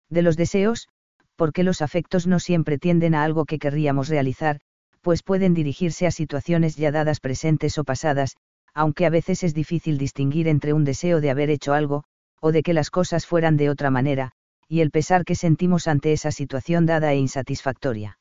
De 0.10 0.22
los 0.22 0.38
deseos, 0.38 0.88
porque 1.36 1.64
los 1.64 1.82
afectos 1.82 2.28
no 2.28 2.40
siempre 2.40 2.78
tienden 2.78 3.16
a 3.16 3.24
algo 3.24 3.46
que 3.46 3.60
querríamos 3.60 4.10
realizar, 4.10 4.60
pues 5.02 5.24
pueden 5.24 5.54
dirigirse 5.54 6.08
a 6.08 6.12
situaciones 6.12 6.76
ya 6.76 6.92
dadas 6.92 7.20
presentes 7.20 7.78
o 7.78 7.84
pasadas, 7.84 8.36
aunque 8.74 9.06
a 9.06 9.10
veces 9.10 9.44
es 9.44 9.54
difícil 9.54 9.98
distinguir 9.98 10.48
entre 10.48 10.74
un 10.74 10.84
deseo 10.84 11.22
de 11.22 11.30
haber 11.30 11.50
hecho 11.50 11.74
algo, 11.74 12.04
o 12.42 12.52
de 12.52 12.64
que 12.64 12.74
las 12.74 12.90
cosas 12.90 13.26
fueran 13.26 13.58
de 13.58 13.70
otra 13.70 13.90
manera, 13.90 14.32
y 14.68 14.82
el 14.82 14.92
pesar 14.92 15.26
que 15.26 15.36
sentimos 15.36 15.88
ante 15.88 16.14
esa 16.14 16.32
situación 16.32 16.86
dada 16.86 17.12
e 17.12 17.18
insatisfactoria. 17.18 18.20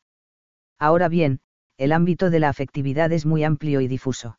Ahora 0.78 1.08
bien, 1.08 1.40
el 1.76 1.92
ámbito 1.92 2.30
de 2.30 2.40
la 2.40 2.48
afectividad 2.48 3.12
es 3.12 3.26
muy 3.26 3.44
amplio 3.44 3.80
y 3.80 3.88
difuso. 3.88 4.38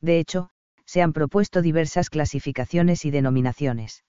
De 0.00 0.18
hecho, 0.18 0.50
se 0.86 1.02
han 1.02 1.12
propuesto 1.12 1.62
diversas 1.62 2.10
clasificaciones 2.10 3.04
y 3.04 3.10
denominaciones. 3.10 4.04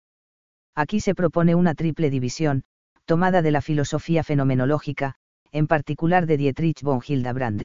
Aquí 0.74 1.00
se 1.00 1.14
propone 1.14 1.54
una 1.54 1.74
triple 1.74 2.08
división, 2.08 2.62
tomada 3.04 3.42
de 3.42 3.50
la 3.50 3.62
filosofía 3.62 4.22
fenomenológica, 4.22 5.16
en 5.50 5.66
particular 5.66 6.26
de 6.26 6.36
Dietrich 6.36 6.82
von 6.82 7.00
Hildebrand. 7.04 7.64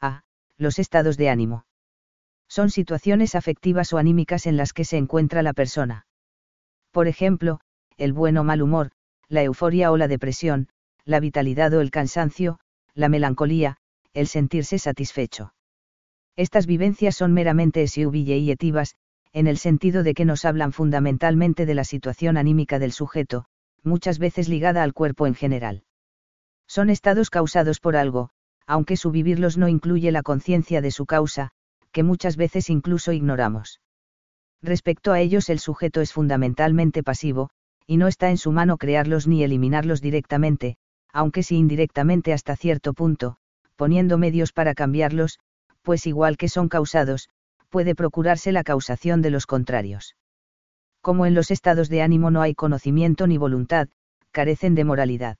A. 0.00 0.22
Los 0.56 0.78
estados 0.78 1.16
de 1.16 1.28
ánimo. 1.28 1.64
Son 2.50 2.68
situaciones 2.68 3.36
afectivas 3.36 3.92
o 3.92 3.98
anímicas 3.98 4.44
en 4.46 4.56
las 4.56 4.72
que 4.72 4.84
se 4.84 4.96
encuentra 4.96 5.42
la 5.42 5.52
persona. 5.52 6.06
Por 6.90 7.06
ejemplo, 7.06 7.60
el 7.96 8.12
buen 8.12 8.36
o 8.38 8.44
mal 8.44 8.60
humor, 8.60 8.90
la 9.28 9.44
euforia 9.44 9.92
o 9.92 9.96
la 9.96 10.08
depresión, 10.08 10.68
la 11.04 11.20
vitalidad 11.20 11.72
o 11.74 11.80
el 11.80 11.92
cansancio, 11.92 12.58
la 12.92 13.08
melancolía, 13.08 13.76
el 14.14 14.26
sentirse 14.26 14.80
satisfecho. 14.80 15.54
Estas 16.34 16.66
vivencias 16.66 17.14
son 17.14 17.32
meramente 17.32 17.86
subjetivas, 17.86 18.96
en 19.32 19.46
el 19.46 19.56
sentido 19.56 20.02
de 20.02 20.14
que 20.14 20.24
nos 20.24 20.44
hablan 20.44 20.72
fundamentalmente 20.72 21.66
de 21.66 21.74
la 21.74 21.84
situación 21.84 22.36
anímica 22.36 22.80
del 22.80 22.90
sujeto, 22.90 23.44
muchas 23.84 24.18
veces 24.18 24.48
ligada 24.48 24.82
al 24.82 24.92
cuerpo 24.92 25.28
en 25.28 25.36
general. 25.36 25.84
Son 26.66 26.90
estados 26.90 27.30
causados 27.30 27.78
por 27.78 27.94
algo, 27.94 28.30
aunque 28.66 28.96
su 28.96 29.12
vivirlos 29.12 29.56
no 29.56 29.68
incluye 29.68 30.10
la 30.10 30.22
conciencia 30.22 30.80
de 30.80 30.90
su 30.90 31.06
causa, 31.06 31.52
que 31.92 32.02
muchas 32.02 32.36
veces 32.36 32.70
incluso 32.70 33.12
ignoramos. 33.12 33.80
Respecto 34.62 35.12
a 35.12 35.20
ellos 35.20 35.48
el 35.48 35.58
sujeto 35.58 36.00
es 36.00 36.12
fundamentalmente 36.12 37.02
pasivo, 37.02 37.50
y 37.86 37.96
no 37.96 38.06
está 38.06 38.30
en 38.30 38.36
su 38.36 38.52
mano 38.52 38.76
crearlos 38.76 39.26
ni 39.26 39.42
eliminarlos 39.42 40.00
directamente, 40.00 40.76
aunque 41.12 41.42
sí 41.42 41.56
indirectamente 41.56 42.32
hasta 42.32 42.56
cierto 42.56 42.92
punto, 42.92 43.36
poniendo 43.76 44.18
medios 44.18 44.52
para 44.52 44.74
cambiarlos, 44.74 45.40
pues 45.82 46.06
igual 46.06 46.36
que 46.36 46.48
son 46.48 46.68
causados, 46.68 47.30
puede 47.68 47.94
procurarse 47.94 48.52
la 48.52 48.62
causación 48.62 49.22
de 49.22 49.30
los 49.30 49.46
contrarios. 49.46 50.16
Como 51.00 51.24
en 51.24 51.34
los 51.34 51.50
estados 51.50 51.88
de 51.88 52.02
ánimo 52.02 52.30
no 52.30 52.42
hay 52.42 52.54
conocimiento 52.54 53.26
ni 53.26 53.38
voluntad, 53.38 53.88
carecen 54.32 54.74
de 54.74 54.84
moralidad. 54.84 55.38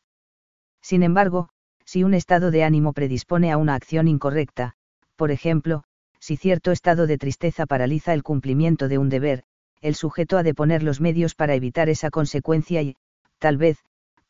Sin 0.81 1.03
embargo, 1.03 1.51
si 1.85 2.03
un 2.03 2.15
estado 2.15 2.51
de 2.51 2.65
ánimo 2.65 2.93
predispone 2.93 3.53
a 3.53 3.59
una 3.59 3.75
acción 3.75 4.09
incorrecta, 4.09 4.75
por 5.17 5.31
ejemplo, 5.31 5.85
si 6.21 6.37
cierto 6.37 6.71
estado 6.71 7.07
de 7.07 7.19
tristeza 7.19 7.67
paraliza 7.67 8.15
el 8.15 8.23
cumplimiento 8.23 8.89
de 8.89 8.99
un 8.99 9.09
deber, 9.09 9.45
el 9.81 9.95
sujeto 9.95 10.37
ha 10.37 10.43
de 10.43 10.55
poner 10.55 10.83
los 10.83 11.01
medios 11.01 11.35
para 11.35 11.55
evitar 11.55 11.89
esa 11.89 12.11
consecuencia 12.11 12.83
y, 12.83 12.97
tal 13.39 13.57
vez, 13.57 13.79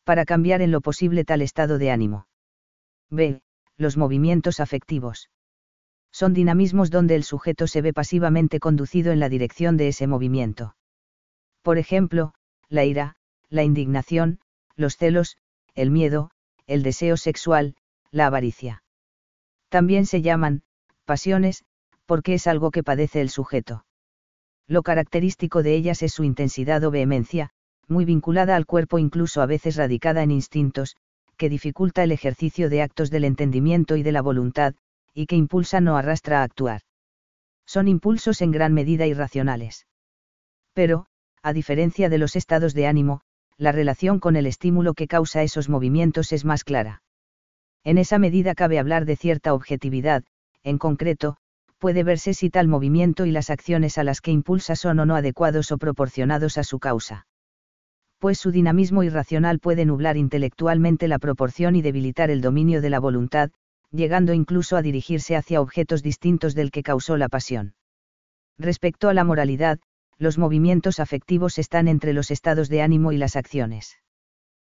para 0.03 0.25
cambiar 0.25 0.61
en 0.61 0.71
lo 0.71 0.81
posible 0.81 1.25
tal 1.25 1.41
estado 1.41 1.77
de 1.77 1.91
ánimo. 1.91 2.27
B. 3.09 3.41
Los 3.77 3.97
movimientos 3.97 4.59
afectivos. 4.59 5.29
Son 6.11 6.33
dinamismos 6.33 6.91
donde 6.91 7.15
el 7.15 7.23
sujeto 7.23 7.67
se 7.67 7.81
ve 7.81 7.93
pasivamente 7.93 8.59
conducido 8.59 9.11
en 9.11 9.19
la 9.19 9.29
dirección 9.29 9.77
de 9.77 9.89
ese 9.89 10.07
movimiento. 10.07 10.75
Por 11.61 11.77
ejemplo, 11.77 12.33
la 12.69 12.85
ira, 12.85 13.15
la 13.49 13.63
indignación, 13.63 14.39
los 14.75 14.97
celos, 14.97 15.37
el 15.75 15.91
miedo, 15.91 16.31
el 16.67 16.83
deseo 16.83 17.17
sexual, 17.17 17.75
la 18.11 18.27
avaricia. 18.27 18.83
También 19.69 20.05
se 20.05 20.21
llaman, 20.21 20.63
pasiones, 21.05 21.63
porque 22.05 22.33
es 22.33 22.47
algo 22.47 22.71
que 22.71 22.83
padece 22.83 23.21
el 23.21 23.29
sujeto. 23.29 23.85
Lo 24.67 24.83
característico 24.83 25.63
de 25.63 25.75
ellas 25.75 26.01
es 26.01 26.13
su 26.13 26.23
intensidad 26.23 26.83
o 26.83 26.91
vehemencia, 26.91 27.51
muy 27.87 28.05
vinculada 28.05 28.55
al 28.55 28.65
cuerpo 28.65 28.99
incluso 28.99 29.41
a 29.41 29.45
veces 29.45 29.75
radicada 29.75 30.23
en 30.23 30.31
instintos, 30.31 30.95
que 31.37 31.49
dificulta 31.49 32.03
el 32.03 32.11
ejercicio 32.11 32.69
de 32.69 32.81
actos 32.81 33.09
del 33.09 33.25
entendimiento 33.25 33.97
y 33.97 34.03
de 34.03 34.11
la 34.11 34.21
voluntad, 34.21 34.75
y 35.13 35.25
que 35.25 35.35
impulsa 35.35 35.79
o 35.79 35.95
arrastra 35.95 36.41
a 36.41 36.43
actuar. 36.43 36.81
Son 37.65 37.87
impulsos 37.87 38.41
en 38.41 38.51
gran 38.51 38.73
medida 38.73 39.07
irracionales. 39.07 39.87
Pero, 40.73 41.07
a 41.41 41.53
diferencia 41.53 42.09
de 42.09 42.17
los 42.17 42.35
estados 42.35 42.73
de 42.73 42.87
ánimo, 42.87 43.21
la 43.57 43.71
relación 43.71 44.19
con 44.19 44.35
el 44.35 44.45
estímulo 44.45 44.93
que 44.93 45.07
causa 45.07 45.43
esos 45.43 45.69
movimientos 45.69 46.31
es 46.31 46.45
más 46.45 46.63
clara. 46.63 47.01
En 47.83 47.97
esa 47.97 48.19
medida 48.19 48.55
cabe 48.55 48.79
hablar 48.79 49.05
de 49.05 49.15
cierta 49.15 49.53
objetividad, 49.53 50.23
en 50.63 50.77
concreto, 50.77 51.37
puede 51.81 52.03
verse 52.03 52.35
si 52.35 52.51
tal 52.51 52.67
movimiento 52.67 53.25
y 53.25 53.31
las 53.31 53.49
acciones 53.49 53.97
a 53.97 54.03
las 54.03 54.21
que 54.21 54.29
impulsa 54.29 54.75
son 54.75 54.99
o 54.99 55.05
no 55.07 55.15
adecuados 55.15 55.71
o 55.71 55.79
proporcionados 55.79 56.59
a 56.59 56.63
su 56.63 56.77
causa. 56.77 57.25
Pues 58.19 58.37
su 58.37 58.51
dinamismo 58.51 59.01
irracional 59.01 59.57
puede 59.57 59.83
nublar 59.83 60.15
intelectualmente 60.15 61.07
la 61.07 61.17
proporción 61.17 61.75
y 61.75 61.81
debilitar 61.81 62.29
el 62.29 62.39
dominio 62.39 62.81
de 62.81 62.91
la 62.91 62.99
voluntad, 62.99 63.49
llegando 63.89 64.31
incluso 64.31 64.77
a 64.77 64.83
dirigirse 64.83 65.35
hacia 65.35 65.59
objetos 65.59 66.03
distintos 66.03 66.53
del 66.53 66.69
que 66.69 66.83
causó 66.83 67.17
la 67.17 67.29
pasión. 67.29 67.73
Respecto 68.59 69.09
a 69.09 69.15
la 69.15 69.23
moralidad, 69.23 69.79
los 70.19 70.37
movimientos 70.37 70.99
afectivos 70.99 71.57
están 71.57 71.87
entre 71.87 72.13
los 72.13 72.29
estados 72.29 72.69
de 72.69 72.83
ánimo 72.83 73.11
y 73.11 73.17
las 73.17 73.35
acciones. 73.35 73.97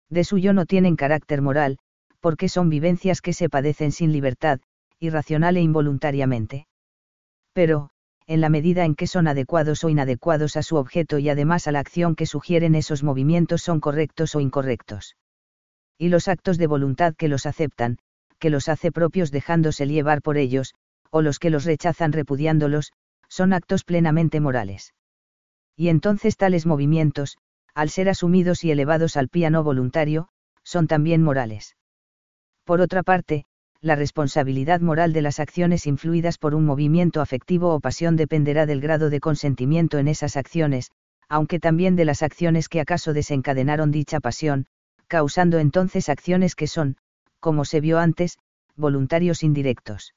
De 0.10 0.24
suyo 0.24 0.54
no 0.54 0.66
tienen 0.66 0.96
carácter 0.96 1.44
moral, 1.44 1.78
porque 2.20 2.50
son 2.50 2.70
vivencias 2.70 3.22
que 3.22 3.34
se 3.34 3.48
padecen 3.48 3.92
sin 3.92 4.12
libertad, 4.12 4.60
irracional 5.00 5.56
e 5.58 5.62
involuntariamente. 5.62 6.66
Pero, 7.56 7.90
en 8.28 8.42
la 8.42 8.50
medida 8.50 8.86
en 8.86 8.94
que 8.94 9.08
son 9.08 9.28
adecuados 9.28 9.84
o 9.84 9.90
inadecuados 9.90 10.58
a 10.58 10.62
su 10.62 10.76
objeto 10.76 11.18
y 11.18 11.30
además 11.30 11.68
a 11.68 11.72
la 11.72 11.80
acción 11.80 12.16
que 12.16 12.28
sugieren 12.28 12.76
esos 12.76 13.02
movimientos 13.02 13.64
son 13.64 13.80
correctos 13.80 14.36
o 14.36 14.40
incorrectos. 14.40 15.16
Y 15.98 16.10
los 16.10 16.28
actos 16.28 16.60
de 16.60 16.68
voluntad 16.68 17.16
que 17.16 17.30
los 17.30 17.48
aceptan, 17.48 17.98
que 18.38 18.52
los 18.52 18.70
hace 18.70 18.92
propios 18.92 19.32
dejándose 19.32 19.88
llevar 19.88 20.22
por 20.22 20.38
ellos, 20.38 20.76
o 21.10 21.24
los 21.24 21.40
que 21.40 21.50
los 21.50 21.66
rechazan 21.66 22.12
repudiándolos, 22.12 22.92
son 23.30 23.54
actos 23.54 23.84
plenamente 23.84 24.40
morales 24.40 24.94
y 25.76 25.90
entonces 25.90 26.38
tales 26.38 26.66
movimientos, 26.66 27.38
al 27.74 27.90
ser 27.90 28.10
asumidos 28.10 28.64
y 28.64 28.72
elevados 28.72 29.18
al 29.18 29.28
piano 29.28 29.64
voluntario, 29.64 30.30
son 30.64 30.88
también 30.88 31.22
morales. 31.22 31.76
Por 32.64 32.82
otra 32.82 33.04
parte, 33.04 33.46
la 33.82 33.96
responsabilidad 33.96 34.82
moral 34.82 35.14
de 35.14 35.22
las 35.22 35.40
acciones 35.40 35.86
influidas 35.86 36.38
por 36.38 36.56
un 36.56 36.66
movimiento 36.66 37.22
afectivo 37.22 37.74
o 37.74 37.80
pasión 37.80 38.16
dependerá 38.16 38.66
del 38.66 38.82
grado 38.82 39.10
de 39.10 39.20
consentimiento 39.20 39.98
en 39.98 40.08
esas 40.08 40.38
acciones, 40.38 40.92
aunque 41.30 41.60
también 41.60 41.96
de 41.96 42.06
las 42.06 42.24
acciones 42.24 42.70
que 42.70 42.82
acaso 42.82 43.14
desencadenaron 43.14 43.92
dicha 43.92 44.20
pasión, 44.20 44.66
causando 45.08 45.60
entonces 45.60 46.10
acciones 46.10 46.56
que 46.56 46.68
son, 46.68 46.98
como 47.40 47.66
se 47.66 47.80
vio 47.80 48.00
antes, 48.00 48.38
voluntarios 48.76 49.44
indirectos. 49.44 50.14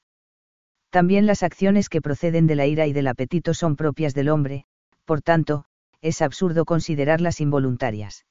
También 0.89 1.25
las 1.27 1.43
acciones 1.43 1.89
que 1.89 2.01
proceden 2.01 2.47
de 2.47 2.55
la 2.55 2.65
ira 2.65 2.87
y 2.87 2.93
del 2.93 3.07
apetito 3.07 3.53
son 3.53 3.75
propias 3.75 4.13
del 4.13 4.29
hombre, 4.29 4.65
por 5.05 5.21
tanto, 5.21 5.65
es 6.01 6.21
absurdo 6.21 6.65
considerarlas 6.65 7.41
involuntarias. 7.41 8.25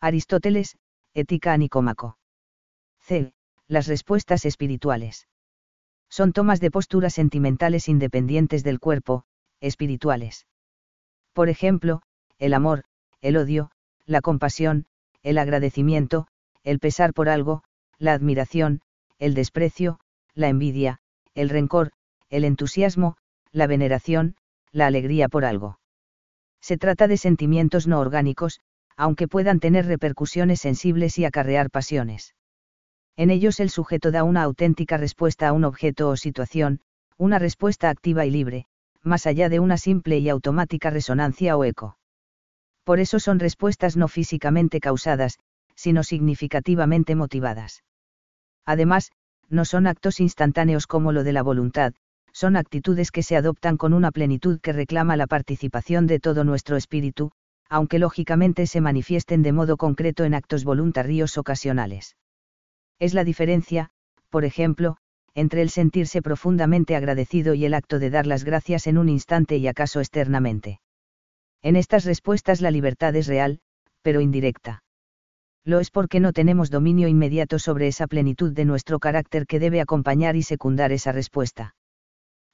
Aristóteles, 0.00 0.76
Ética 1.14 1.52
a 1.52 1.56
Nicómaco. 1.56 2.16
C. 3.00 3.32
Las 3.72 3.86
respuestas 3.86 4.44
espirituales. 4.44 5.28
Son 6.10 6.34
tomas 6.34 6.60
de 6.60 6.70
posturas 6.70 7.14
sentimentales 7.14 7.88
independientes 7.88 8.64
del 8.64 8.78
cuerpo, 8.78 9.24
espirituales. 9.62 10.46
Por 11.32 11.48
ejemplo, 11.48 12.02
el 12.38 12.52
amor, 12.52 12.84
el 13.22 13.38
odio, 13.38 13.70
la 14.04 14.20
compasión, 14.20 14.84
el 15.22 15.38
agradecimiento, 15.38 16.26
el 16.62 16.80
pesar 16.80 17.14
por 17.14 17.30
algo, 17.30 17.64
la 17.96 18.12
admiración, 18.12 18.82
el 19.18 19.32
desprecio, 19.32 20.00
la 20.34 20.48
envidia, 20.48 20.98
el 21.34 21.48
rencor, 21.48 21.92
el 22.28 22.44
entusiasmo, 22.44 23.16
la 23.52 23.66
veneración, 23.66 24.36
la 24.70 24.86
alegría 24.86 25.30
por 25.30 25.46
algo. 25.46 25.78
Se 26.60 26.76
trata 26.76 27.08
de 27.08 27.16
sentimientos 27.16 27.86
no 27.86 28.00
orgánicos, 28.00 28.60
aunque 28.98 29.28
puedan 29.28 29.60
tener 29.60 29.86
repercusiones 29.86 30.60
sensibles 30.60 31.16
y 31.16 31.24
acarrear 31.24 31.70
pasiones. 31.70 32.34
En 33.16 33.30
ellos 33.30 33.60
el 33.60 33.70
sujeto 33.70 34.10
da 34.10 34.24
una 34.24 34.42
auténtica 34.42 34.96
respuesta 34.96 35.48
a 35.48 35.52
un 35.52 35.64
objeto 35.64 36.08
o 36.08 36.16
situación, 36.16 36.80
una 37.18 37.38
respuesta 37.38 37.90
activa 37.90 38.24
y 38.24 38.30
libre, 38.30 38.66
más 39.02 39.26
allá 39.26 39.48
de 39.48 39.60
una 39.60 39.76
simple 39.76 40.18
y 40.18 40.28
automática 40.28 40.90
resonancia 40.90 41.56
o 41.56 41.64
eco. 41.64 41.98
Por 42.84 43.00
eso 43.00 43.20
son 43.20 43.38
respuestas 43.38 43.96
no 43.96 44.08
físicamente 44.08 44.80
causadas, 44.80 45.38
sino 45.74 46.02
significativamente 46.02 47.14
motivadas. 47.14 47.84
Además, 48.64 49.12
no 49.48 49.64
son 49.64 49.86
actos 49.86 50.20
instantáneos 50.20 50.86
como 50.86 51.12
lo 51.12 51.24
de 51.24 51.32
la 51.32 51.42
voluntad, 51.42 51.92
son 52.32 52.56
actitudes 52.56 53.10
que 53.10 53.22
se 53.22 53.36
adoptan 53.36 53.76
con 53.76 53.92
una 53.92 54.10
plenitud 54.10 54.58
que 54.60 54.72
reclama 54.72 55.16
la 55.16 55.26
participación 55.26 56.06
de 56.06 56.18
todo 56.18 56.44
nuestro 56.44 56.76
espíritu, 56.76 57.30
aunque 57.68 57.98
lógicamente 57.98 58.66
se 58.66 58.80
manifiesten 58.80 59.42
de 59.42 59.52
modo 59.52 59.76
concreto 59.76 60.24
en 60.24 60.34
actos 60.34 60.64
voluntarios 60.64 61.36
ocasionales. 61.36 62.16
Es 63.02 63.14
la 63.14 63.24
diferencia, 63.24 63.90
por 64.30 64.44
ejemplo, 64.44 64.96
entre 65.34 65.60
el 65.60 65.70
sentirse 65.70 66.22
profundamente 66.22 66.94
agradecido 66.94 67.52
y 67.52 67.64
el 67.64 67.74
acto 67.74 67.98
de 67.98 68.10
dar 68.10 68.28
las 68.28 68.44
gracias 68.44 68.86
en 68.86 68.96
un 68.96 69.08
instante 69.08 69.56
y 69.56 69.66
acaso 69.66 69.98
externamente. 69.98 70.78
En 71.62 71.74
estas 71.74 72.04
respuestas 72.04 72.60
la 72.60 72.70
libertad 72.70 73.16
es 73.16 73.26
real, 73.26 73.58
pero 74.02 74.20
indirecta. 74.20 74.84
Lo 75.64 75.80
es 75.80 75.90
porque 75.90 76.20
no 76.20 76.32
tenemos 76.32 76.70
dominio 76.70 77.08
inmediato 77.08 77.58
sobre 77.58 77.88
esa 77.88 78.06
plenitud 78.06 78.52
de 78.52 78.66
nuestro 78.66 79.00
carácter 79.00 79.48
que 79.48 79.58
debe 79.58 79.80
acompañar 79.80 80.36
y 80.36 80.44
secundar 80.44 80.92
esa 80.92 81.10
respuesta. 81.10 81.74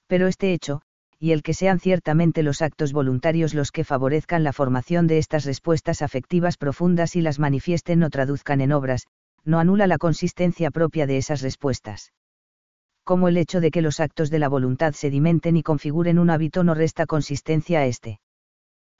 Pero 0.06 0.28
este 0.28 0.54
hecho, 0.54 0.80
y 1.18 1.32
el 1.32 1.42
que 1.42 1.52
sean 1.52 1.78
ciertamente 1.78 2.42
los 2.42 2.62
actos 2.62 2.94
voluntarios 2.94 3.52
los 3.52 3.70
que 3.70 3.84
favorezcan 3.84 4.44
la 4.44 4.54
formación 4.54 5.08
de 5.08 5.18
estas 5.18 5.44
respuestas 5.44 6.00
afectivas 6.00 6.56
profundas 6.56 7.16
y 7.16 7.20
las 7.20 7.38
manifiesten 7.38 8.02
o 8.02 8.08
traduzcan 8.08 8.62
en 8.62 8.72
obras, 8.72 9.08
no 9.44 9.58
anula 9.58 9.86
la 9.86 9.98
consistencia 9.98 10.70
propia 10.70 11.06
de 11.06 11.16
esas 11.16 11.42
respuestas. 11.42 12.12
Como 13.04 13.28
el 13.28 13.36
hecho 13.36 13.60
de 13.60 13.70
que 13.70 13.82
los 13.82 14.00
actos 14.00 14.30
de 14.30 14.38
la 14.38 14.48
voluntad 14.48 14.92
sedimenten 14.92 15.56
y 15.56 15.62
configuren 15.62 16.18
un 16.18 16.30
hábito 16.30 16.64
no 16.64 16.74
resta 16.74 17.06
consistencia 17.06 17.80
a 17.80 17.86
este. 17.86 18.20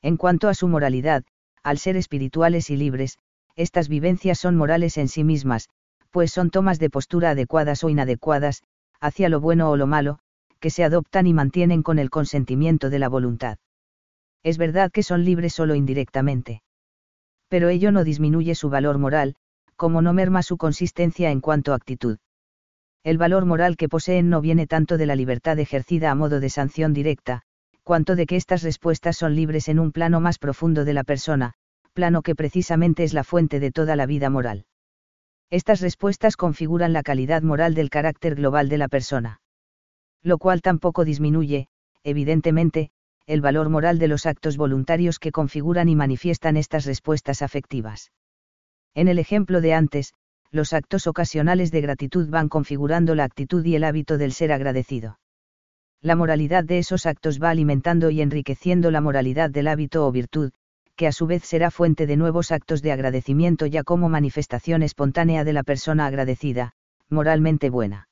En 0.01 0.17
cuanto 0.17 0.49
a 0.49 0.55
su 0.55 0.69
moralidad, 0.69 1.25
al 1.63 1.79
ser 1.79 1.97
espirituales 1.97 2.71
y 2.71 2.77
libres, 2.77 3.19
estas 3.57 3.89
vivencias 3.89 4.39
son 4.39 4.57
morales 4.57 4.97
en 4.97 5.09
sí 5.09 5.25
mismas, 5.25 5.69
pues 6.11 6.33
son 6.33 6.51
tomas 6.51 6.79
de 6.79 6.91
postura 6.91 7.31
adecuadas 7.31 7.85
o 7.85 7.89
inadecuadas, 7.89 8.63
hacia 9.01 9.29
lo 9.29 9.41
bueno 9.41 9.71
o 9.71 9.77
lo 9.77 9.87
malo, 9.87 10.21
que 10.61 10.71
se 10.71 10.85
adoptan 10.85 11.27
y 11.27 11.35
mantienen 11.35 11.83
con 11.83 11.99
el 11.99 12.11
consentimiento 12.11 12.91
de 12.91 12.99
la 12.99 13.09
voluntad. 13.09 13.59
Es 14.43 14.59
verdad 14.59 14.91
que 14.91 15.03
son 15.03 15.25
libres 15.25 15.53
solo 15.55 15.75
indirectamente. 15.75 16.63
Pero 17.49 17.69
ello 17.69 17.93
no 17.93 18.05
disminuye 18.05 18.55
su 18.55 18.71
valor 18.71 18.99
moral, 18.99 19.35
como 19.79 20.03
no 20.03 20.13
merma 20.13 20.43
su 20.43 20.59
consistencia 20.59 21.31
en 21.31 21.41
cuanto 21.41 21.73
a 21.73 21.77
actitud. 21.77 22.19
El 23.03 23.17
valor 23.17 23.47
moral 23.47 23.79
que 23.79 23.89
poseen 23.89 24.29
no 24.29 24.43
viene 24.43 24.67
tanto 24.67 24.99
de 24.99 25.07
la 25.07 25.17
libertad 25.17 25.59
ejercida 25.59 26.11
a 26.11 26.15
modo 26.15 26.39
de 26.39 26.51
sanción 26.51 26.93
directa, 26.93 27.41
cuanto 27.83 28.15
de 28.15 28.27
que 28.27 28.37
estas 28.37 28.63
respuestas 28.63 29.17
son 29.17 29.35
libres 29.35 29.69
en 29.69 29.79
un 29.79 29.93
plano 29.93 30.21
más 30.21 30.39
profundo 30.39 30.85
de 30.85 30.93
la 30.93 31.05
persona, 31.05 31.55
plano 31.95 32.21
que 32.21 32.35
precisamente 32.35 33.05
es 33.05 33.15
la 33.15 33.25
fuente 33.25 33.59
de 33.59 33.73
toda 33.73 33.97
la 33.97 34.05
vida 34.05 34.29
moral. 34.29 34.67
Estas 35.49 35.81
respuestas 35.81 36.37
configuran 36.37 36.93
la 36.93 37.03
calidad 37.03 37.41
moral 37.41 37.75
del 37.75 37.89
carácter 37.89 38.35
global 38.35 38.69
de 38.69 38.77
la 38.77 38.89
persona 38.89 39.41
lo 40.23 40.39
cual 40.39 40.63
tampoco 40.63 41.05
disminuye, 41.05 41.69
evidentemente, 42.03 42.91
el 43.27 43.41
valor 43.41 43.69
moral 43.69 43.99
de 43.99 44.09
los 44.09 44.27
actos 44.27 44.57
voluntarios 44.57 45.19
que 45.19 45.33
configuran 45.33 45.89
y 45.89 45.97
manifiestan 45.97 46.57
estas 46.57 46.87
respuestas 46.87 47.43
afectivas. 47.43 48.11
En 48.95 49.09
el 49.09 49.19
ejemplo 49.19 49.61
de 49.61 49.75
antes, 49.75 50.13
los 50.51 50.73
actos 50.73 51.07
ocasionales 51.07 51.71
de 51.71 51.81
gratitud 51.81 52.29
van 52.29 52.49
configurando 52.49 53.15
la 53.15 53.25
actitud 53.25 53.65
y 53.65 53.75
el 53.77 53.85
hábito 53.85 54.19
del 54.19 54.33
ser 54.33 54.53
agradecido. 54.53 55.19
La 56.01 56.17
moralidad 56.17 56.65
de 56.65 56.79
esos 56.79 57.07
actos 57.07 57.41
va 57.43 57.51
alimentando 57.51 58.11
y 58.11 58.21
enriqueciendo 58.21 58.91
la 58.91 59.01
moralidad 59.01 59.51
del 59.51 59.69
hábito 59.69 60.07
o 60.07 60.13
virtud, 60.13 60.53
que 60.97 61.07
a 61.07 61.13
su 61.13 61.27
vez 61.27 61.45
será 61.45 61.71
fuente 61.71 62.07
de 62.07 62.17
nuevos 62.17 62.51
actos 62.51 62.83
de 62.83 62.93
agradecimiento 62.93 63.67
ya 63.67 63.85
como 63.85 64.09
manifestación 64.09 64.83
espontánea 64.83 65.45
de 65.45 65.53
la 65.53 65.63
persona 65.63 66.07
agradecida, 66.07 66.73
moralmente 67.09 67.71
buena. 67.71 68.08